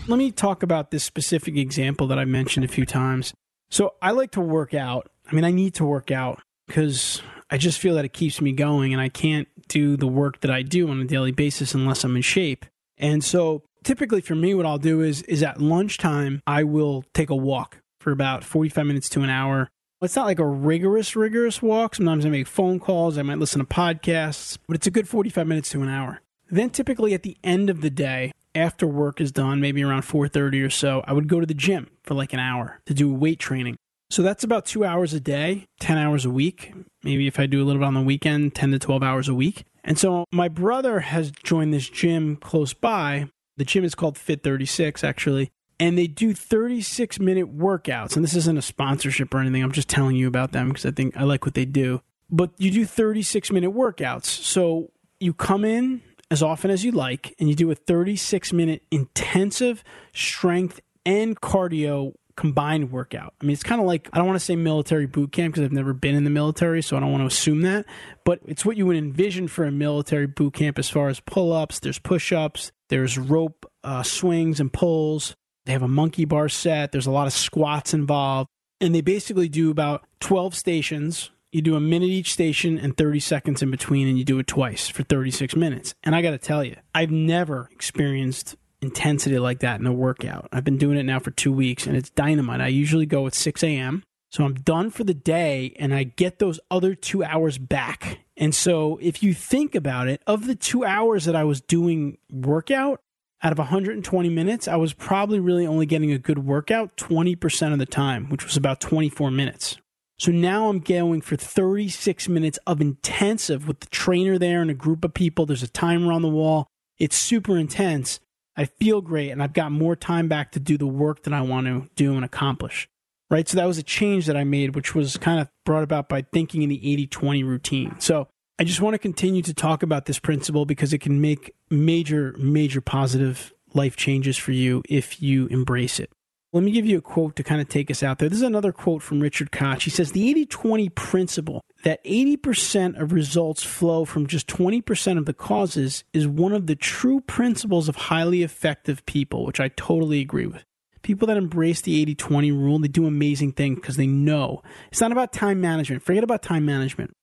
Let 0.09 0.19
me 0.19 0.31
talk 0.31 0.61
about 0.61 0.91
this 0.91 1.05
specific 1.05 1.55
example 1.55 2.07
that 2.07 2.19
I 2.19 2.25
mentioned 2.25 2.65
a 2.65 2.67
few 2.67 2.85
times. 2.85 3.33
So, 3.69 3.93
I 4.01 4.11
like 4.11 4.31
to 4.31 4.41
work 4.41 4.73
out. 4.73 5.09
I 5.31 5.33
mean, 5.33 5.45
I 5.45 5.51
need 5.51 5.75
to 5.75 5.85
work 5.85 6.11
out 6.11 6.41
because 6.67 7.21
I 7.49 7.57
just 7.57 7.79
feel 7.79 7.95
that 7.95 8.03
it 8.03 8.11
keeps 8.11 8.41
me 8.41 8.51
going 8.51 8.91
and 8.91 9.01
I 9.01 9.07
can't 9.07 9.47
do 9.69 9.95
the 9.95 10.07
work 10.07 10.41
that 10.41 10.51
I 10.51 10.63
do 10.63 10.89
on 10.89 10.99
a 10.99 11.05
daily 11.05 11.31
basis 11.31 11.73
unless 11.73 12.03
I'm 12.03 12.17
in 12.17 12.21
shape. 12.21 12.65
And 12.97 13.23
so 13.23 13.63
typically 13.85 14.19
for 14.19 14.35
me 14.35 14.53
what 14.53 14.65
I'll 14.65 14.77
do 14.77 15.01
is 15.01 15.21
is 15.23 15.41
at 15.41 15.61
lunchtime 15.61 16.41
I 16.45 16.63
will 16.63 17.05
take 17.13 17.29
a 17.29 17.35
walk 17.35 17.77
for 18.01 18.11
about 18.11 18.43
45 18.43 18.85
minutes 18.85 19.09
to 19.09 19.21
an 19.21 19.29
hour. 19.29 19.69
It's 20.01 20.15
not 20.15 20.27
like 20.27 20.39
a 20.39 20.45
rigorous 20.45 21.13
rigorous 21.17 21.61
walk. 21.61 21.95
Sometimes 21.95 22.25
I 22.25 22.29
make 22.29 22.47
phone 22.47 22.79
calls, 22.79 23.17
I 23.17 23.21
might 23.21 23.37
listen 23.37 23.59
to 23.59 23.65
podcasts, 23.65 24.57
but 24.65 24.75
it's 24.75 24.87
a 24.87 24.91
good 24.91 25.09
45 25.09 25.45
minutes 25.45 25.69
to 25.71 25.81
an 25.81 25.89
hour. 25.89 26.21
Then 26.49 26.69
typically 26.69 27.13
at 27.13 27.23
the 27.23 27.37
end 27.43 27.69
of 27.69 27.81
the 27.81 27.89
day, 27.89 28.31
after 28.55 28.87
work 28.87 29.19
is 29.19 29.33
done, 29.33 29.59
maybe 29.59 29.83
around 29.83 30.03
4:30 30.03 30.63
or 30.63 30.69
so, 30.69 31.03
I 31.05 31.11
would 31.11 31.27
go 31.27 31.41
to 31.41 31.45
the 31.45 31.53
gym 31.53 31.89
for 32.03 32.13
like 32.13 32.31
an 32.31 32.39
hour 32.39 32.79
to 32.85 32.93
do 32.93 33.13
weight 33.13 33.39
training. 33.39 33.75
So 34.09 34.23
that's 34.23 34.43
about 34.43 34.65
two 34.65 34.85
hours 34.85 35.13
a 35.13 35.19
day, 35.19 35.65
10 35.81 35.97
hours 35.97 36.23
a 36.23 36.29
week. 36.29 36.73
Maybe 37.03 37.27
if 37.27 37.37
I 37.37 37.45
do 37.45 37.61
a 37.61 37.65
little 37.65 37.81
bit 37.81 37.87
on 37.87 37.93
the 37.93 38.01
weekend, 38.01 38.55
10 38.55 38.71
to 38.71 38.79
12 38.79 39.03
hours 39.03 39.27
a 39.27 39.35
week. 39.35 39.65
And 39.83 39.99
so 39.99 40.23
my 40.31 40.47
brother 40.47 41.01
has 41.01 41.29
joined 41.31 41.73
this 41.73 41.89
gym 41.89 42.37
close 42.37 42.73
by. 42.73 43.29
The 43.57 43.65
gym 43.65 43.83
is 43.83 43.95
called 43.95 44.17
Fit 44.17 44.43
36, 44.43 45.03
actually. 45.03 45.51
And 45.79 45.97
they 45.97 46.07
do 46.07 46.33
36 46.33 47.19
minute 47.19 47.57
workouts. 47.57 48.15
And 48.15 48.23
this 48.23 48.35
isn't 48.35 48.57
a 48.57 48.61
sponsorship 48.61 49.33
or 49.33 49.39
anything. 49.39 49.63
I'm 49.63 49.71
just 49.71 49.89
telling 49.89 50.15
you 50.15 50.27
about 50.27 50.51
them 50.51 50.69
because 50.69 50.85
I 50.85 50.91
think 50.91 51.15
I 51.15 51.23
like 51.23 51.45
what 51.45 51.53
they 51.53 51.65
do. 51.65 52.01
But 52.29 52.51
you 52.57 52.69
do 52.69 52.85
36 52.85 53.51
minute 53.51 53.71
workouts. 53.71 54.25
So 54.25 54.91
you 55.19 55.33
come 55.33 55.65
in 55.65 56.01
as 56.31 56.43
often 56.43 56.69
as 56.69 56.83
you 56.83 56.91
like 56.91 57.35
and 57.39 57.49
you 57.49 57.55
do 57.55 57.71
a 57.71 57.75
36 57.75 58.53
minute 58.53 58.83
intensive 58.91 59.83
strength 60.13 60.79
and 61.05 61.39
cardio 61.39 62.13
combined 62.39 62.89
workout. 62.89 63.33
I 63.41 63.45
mean, 63.45 63.51
it's 63.51 63.63
kind 63.63 63.81
of 63.81 63.87
like 63.87 64.07
I 64.13 64.17
don't 64.17 64.25
want 64.25 64.39
to 64.39 64.45
say 64.45 64.55
military 64.55 65.07
boot 65.07 65.33
camp 65.33 65.53
because 65.53 65.65
I've 65.65 65.73
never 65.73 65.93
been 65.93 66.15
in 66.15 66.23
the 66.23 66.29
military, 66.29 66.81
so 66.81 66.95
I 66.95 67.01
don't 67.01 67.11
want 67.11 67.21
to 67.21 67.27
assume 67.27 67.63
that. 67.63 67.85
But 68.23 68.39
it's 68.45 68.65
what 68.65 68.77
you 68.77 68.85
would 68.85 68.95
envision 68.95 69.49
for 69.49 69.65
a 69.65 69.71
military 69.71 70.25
boot 70.25 70.53
camp 70.53 70.79
as 70.79 70.89
far 70.89 71.09
as 71.09 71.19
pull 71.19 71.51
ups. 71.51 71.79
There's 71.79 71.99
push 71.99 72.31
ups. 72.31 72.71
There's 72.87 73.17
rope 73.17 73.69
uh, 73.83 74.03
swings 74.03 74.61
and 74.61 74.71
pulls. 74.71 75.35
They 75.65 75.73
have 75.73 75.83
a 75.83 75.87
monkey 75.87 76.25
bar 76.25 76.49
set. 76.49 76.91
There's 76.91 77.07
a 77.07 77.11
lot 77.11 77.27
of 77.27 77.33
squats 77.33 77.93
involved, 77.93 78.49
and 78.81 78.93
they 78.93 79.01
basically 79.01 79.49
do 79.49 79.69
about 79.71 80.05
12 80.19 80.55
stations. 80.55 81.31
You 81.51 81.61
do 81.61 81.75
a 81.75 81.79
minute 81.79 82.09
each 82.09 82.31
station 82.31 82.77
and 82.77 82.95
30 82.95 83.19
seconds 83.19 83.61
in 83.61 83.71
between, 83.71 84.07
and 84.07 84.17
you 84.17 84.23
do 84.23 84.39
it 84.39 84.47
twice 84.47 84.87
for 84.87 85.03
36 85.03 85.55
minutes. 85.55 85.93
And 86.03 86.15
I 86.15 86.21
got 86.21 86.31
to 86.31 86.37
tell 86.37 86.63
you, 86.63 86.75
I've 86.93 87.11
never 87.11 87.69
experienced 87.71 88.55
intensity 88.81 89.39
like 89.39 89.59
that 89.59 89.79
in 89.79 89.87
a 89.87 89.93
workout. 89.93 90.47
I've 90.51 90.63
been 90.63 90.77
doing 90.77 90.97
it 90.97 91.03
now 91.03 91.19
for 91.19 91.31
two 91.31 91.51
weeks 91.51 91.85
and 91.85 91.97
it's 91.97 92.09
dynamite. 92.11 92.61
I 92.61 92.67
usually 92.67 93.05
go 93.05 93.27
at 93.27 93.33
6 93.33 93.63
a.m. 93.63 94.03
So 94.31 94.43
I'm 94.43 94.53
done 94.53 94.91
for 94.91 95.03
the 95.03 95.13
day 95.13 95.75
and 95.79 95.93
I 95.93 96.03
get 96.03 96.39
those 96.39 96.59
other 96.69 96.93
two 96.95 97.23
hours 97.23 97.57
back. 97.57 98.19
And 98.37 98.53
so 98.53 98.97
if 99.01 99.23
you 99.23 99.33
think 99.33 99.75
about 99.75 100.07
it, 100.07 100.21
of 100.27 100.45
the 100.45 100.55
two 100.55 100.85
hours 100.85 101.25
that 101.25 101.35
I 101.35 101.43
was 101.43 101.61
doing 101.61 102.17
workout, 102.31 103.01
out 103.41 103.51
of 103.51 103.57
120 103.57 104.29
minutes, 104.29 104.67
I 104.67 104.75
was 104.75 104.93
probably 104.93 105.39
really 105.39 105.65
only 105.65 105.85
getting 105.85 106.11
a 106.11 106.17
good 106.17 106.39
workout 106.39 106.97
20% 106.97 107.73
of 107.73 107.79
the 107.79 107.85
time, 107.85 108.29
which 108.29 108.43
was 108.43 108.57
about 108.57 108.81
24 108.81 109.31
minutes. 109.31 109.77
So 110.17 110.33
now 110.33 110.67
I'm 110.67 110.79
going 110.79 111.21
for 111.21 111.37
36 111.37 112.27
minutes 112.27 112.59
of 112.67 112.81
intensive 112.81 113.67
with 113.67 113.79
the 113.79 113.87
trainer 113.87 114.37
there 114.37 114.61
and 114.61 114.69
a 114.69 114.73
group 114.73 115.05
of 115.05 115.13
people. 115.13 115.45
There's 115.45 115.63
a 115.63 115.69
timer 115.69 116.11
on 116.11 116.21
the 116.21 116.27
wall. 116.27 116.67
It's 116.97 117.15
super 117.15 117.57
intense. 117.57 118.19
I 118.57 118.65
feel 118.65 118.99
great 118.99 119.29
and 119.29 119.41
I've 119.41 119.53
got 119.53 119.71
more 119.71 119.95
time 119.95 120.27
back 120.27 120.51
to 120.51 120.59
do 120.59 120.77
the 120.77 120.85
work 120.85 121.23
that 121.23 121.33
I 121.33 121.39
want 121.39 121.67
to 121.67 121.89
do 121.95 122.15
and 122.15 122.25
accomplish. 122.25 122.89
Right. 123.31 123.47
So 123.47 123.55
that 123.57 123.65
was 123.65 123.77
a 123.77 123.83
change 123.83 124.25
that 124.25 124.35
I 124.35 124.43
made, 124.43 124.75
which 124.75 124.93
was 124.93 125.15
kind 125.15 125.39
of 125.39 125.47
brought 125.63 125.83
about 125.83 126.09
by 126.09 126.23
thinking 126.33 126.63
in 126.63 126.69
the 126.69 126.91
80 126.91 127.07
20 127.07 127.43
routine. 127.43 127.95
So 127.99 128.27
I 128.59 128.65
just 128.65 128.81
want 128.81 128.93
to 128.93 128.99
continue 128.99 129.41
to 129.43 129.53
talk 129.53 129.83
about 129.83 130.05
this 130.05 130.19
principle 130.19 130.65
because 130.65 130.91
it 130.91 130.97
can 130.97 131.21
make 131.21 131.55
major, 131.69 132.35
major 132.37 132.81
positive 132.81 133.53
life 133.73 133.95
changes 133.95 134.35
for 134.35 134.51
you 134.51 134.83
if 134.89 135.21
you 135.21 135.47
embrace 135.47 135.97
it. 135.97 136.11
Let 136.51 136.63
me 136.63 136.71
give 136.71 136.85
you 136.85 136.97
a 136.97 137.01
quote 137.01 137.37
to 137.37 137.43
kind 137.43 137.61
of 137.61 137.69
take 137.69 137.89
us 137.89 138.03
out 138.03 138.19
there. 138.19 138.27
This 138.27 138.39
is 138.39 138.43
another 138.43 138.73
quote 138.73 139.01
from 139.01 139.21
Richard 139.21 139.53
Koch. 139.53 139.83
He 139.83 139.89
says, 139.89 140.11
The 140.11 140.29
80 140.29 140.45
20 140.47 140.89
principle 140.89 141.61
that 141.85 142.03
80% 142.03 142.99
of 142.99 143.13
results 143.13 143.63
flow 143.63 144.03
from 144.03 144.27
just 144.27 144.47
20% 144.47 145.17
of 145.17 145.25
the 145.25 145.33
causes 145.33 146.03
is 146.11 146.27
one 146.27 146.51
of 146.51 146.67
the 146.67 146.75
true 146.75 147.21
principles 147.21 147.87
of 147.87 147.95
highly 147.95 148.43
effective 148.43 149.05
people, 149.05 149.45
which 149.45 149.61
I 149.61 149.69
totally 149.69 150.19
agree 150.19 150.47
with. 150.47 150.65
People 151.01 151.27
that 151.27 151.37
embrace 151.37 151.79
the 151.79 152.01
80 152.01 152.15
20 152.15 152.51
rule, 152.51 152.79
they 152.79 152.89
do 152.89 153.05
amazing 153.05 153.53
things 153.53 153.75
because 153.75 153.95
they 153.95 154.07
know 154.07 154.61
it's 154.91 154.99
not 154.99 155.13
about 155.13 155.31
time 155.31 155.61
management. 155.61 156.03
Forget 156.03 156.25
about 156.25 156.41
time 156.41 156.65
management. 156.65 157.15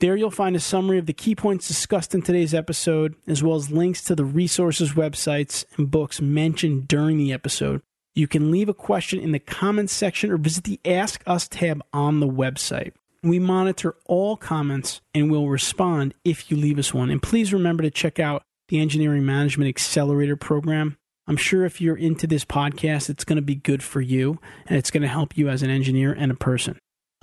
There 0.00 0.16
you'll 0.16 0.30
find 0.30 0.56
a 0.56 0.60
summary 0.60 0.98
of 0.98 1.06
the 1.06 1.12
key 1.12 1.36
points 1.36 1.68
discussed 1.68 2.14
in 2.14 2.22
today's 2.22 2.52
episode, 2.52 3.14
as 3.28 3.42
well 3.42 3.56
as 3.56 3.70
links 3.70 4.02
to 4.04 4.16
the 4.16 4.24
resources, 4.24 4.92
websites, 4.92 5.64
and 5.76 5.90
books 5.90 6.20
mentioned 6.20 6.88
during 6.88 7.16
the 7.16 7.32
episode. 7.32 7.80
You 8.14 8.26
can 8.26 8.50
leave 8.50 8.68
a 8.68 8.74
question 8.74 9.20
in 9.20 9.32
the 9.32 9.38
comments 9.38 9.92
section 9.92 10.30
or 10.30 10.36
visit 10.36 10.64
the 10.64 10.80
Ask 10.84 11.22
Us 11.26 11.48
tab 11.48 11.80
on 11.92 12.20
the 12.20 12.28
website. 12.28 12.92
We 13.22 13.38
monitor 13.38 13.94
all 14.04 14.36
comments 14.36 15.00
and 15.14 15.30
will 15.30 15.48
respond 15.48 16.14
if 16.24 16.50
you 16.50 16.56
leave 16.56 16.78
us 16.78 16.92
one. 16.92 17.10
And 17.10 17.22
please 17.22 17.52
remember 17.52 17.82
to 17.82 17.90
check 17.90 18.18
out 18.18 18.42
the 18.68 18.80
Engineering 18.80 19.24
Management 19.24 19.68
Accelerator 19.68 20.36
program. 20.36 20.96
I'm 21.26 21.36
sure 21.36 21.64
if 21.64 21.80
you're 21.80 21.96
into 21.96 22.26
this 22.26 22.44
podcast, 22.44 23.08
it's 23.08 23.24
going 23.24 23.36
to 23.36 23.42
be 23.42 23.54
good 23.54 23.82
for 23.82 24.00
you 24.00 24.38
and 24.66 24.76
it's 24.76 24.90
going 24.90 25.02
to 25.02 25.08
help 25.08 25.38
you 25.38 25.48
as 25.48 25.62
an 25.62 25.70
engineer 25.70 26.12
and 26.12 26.30
a 26.30 26.36
person. 26.36 26.78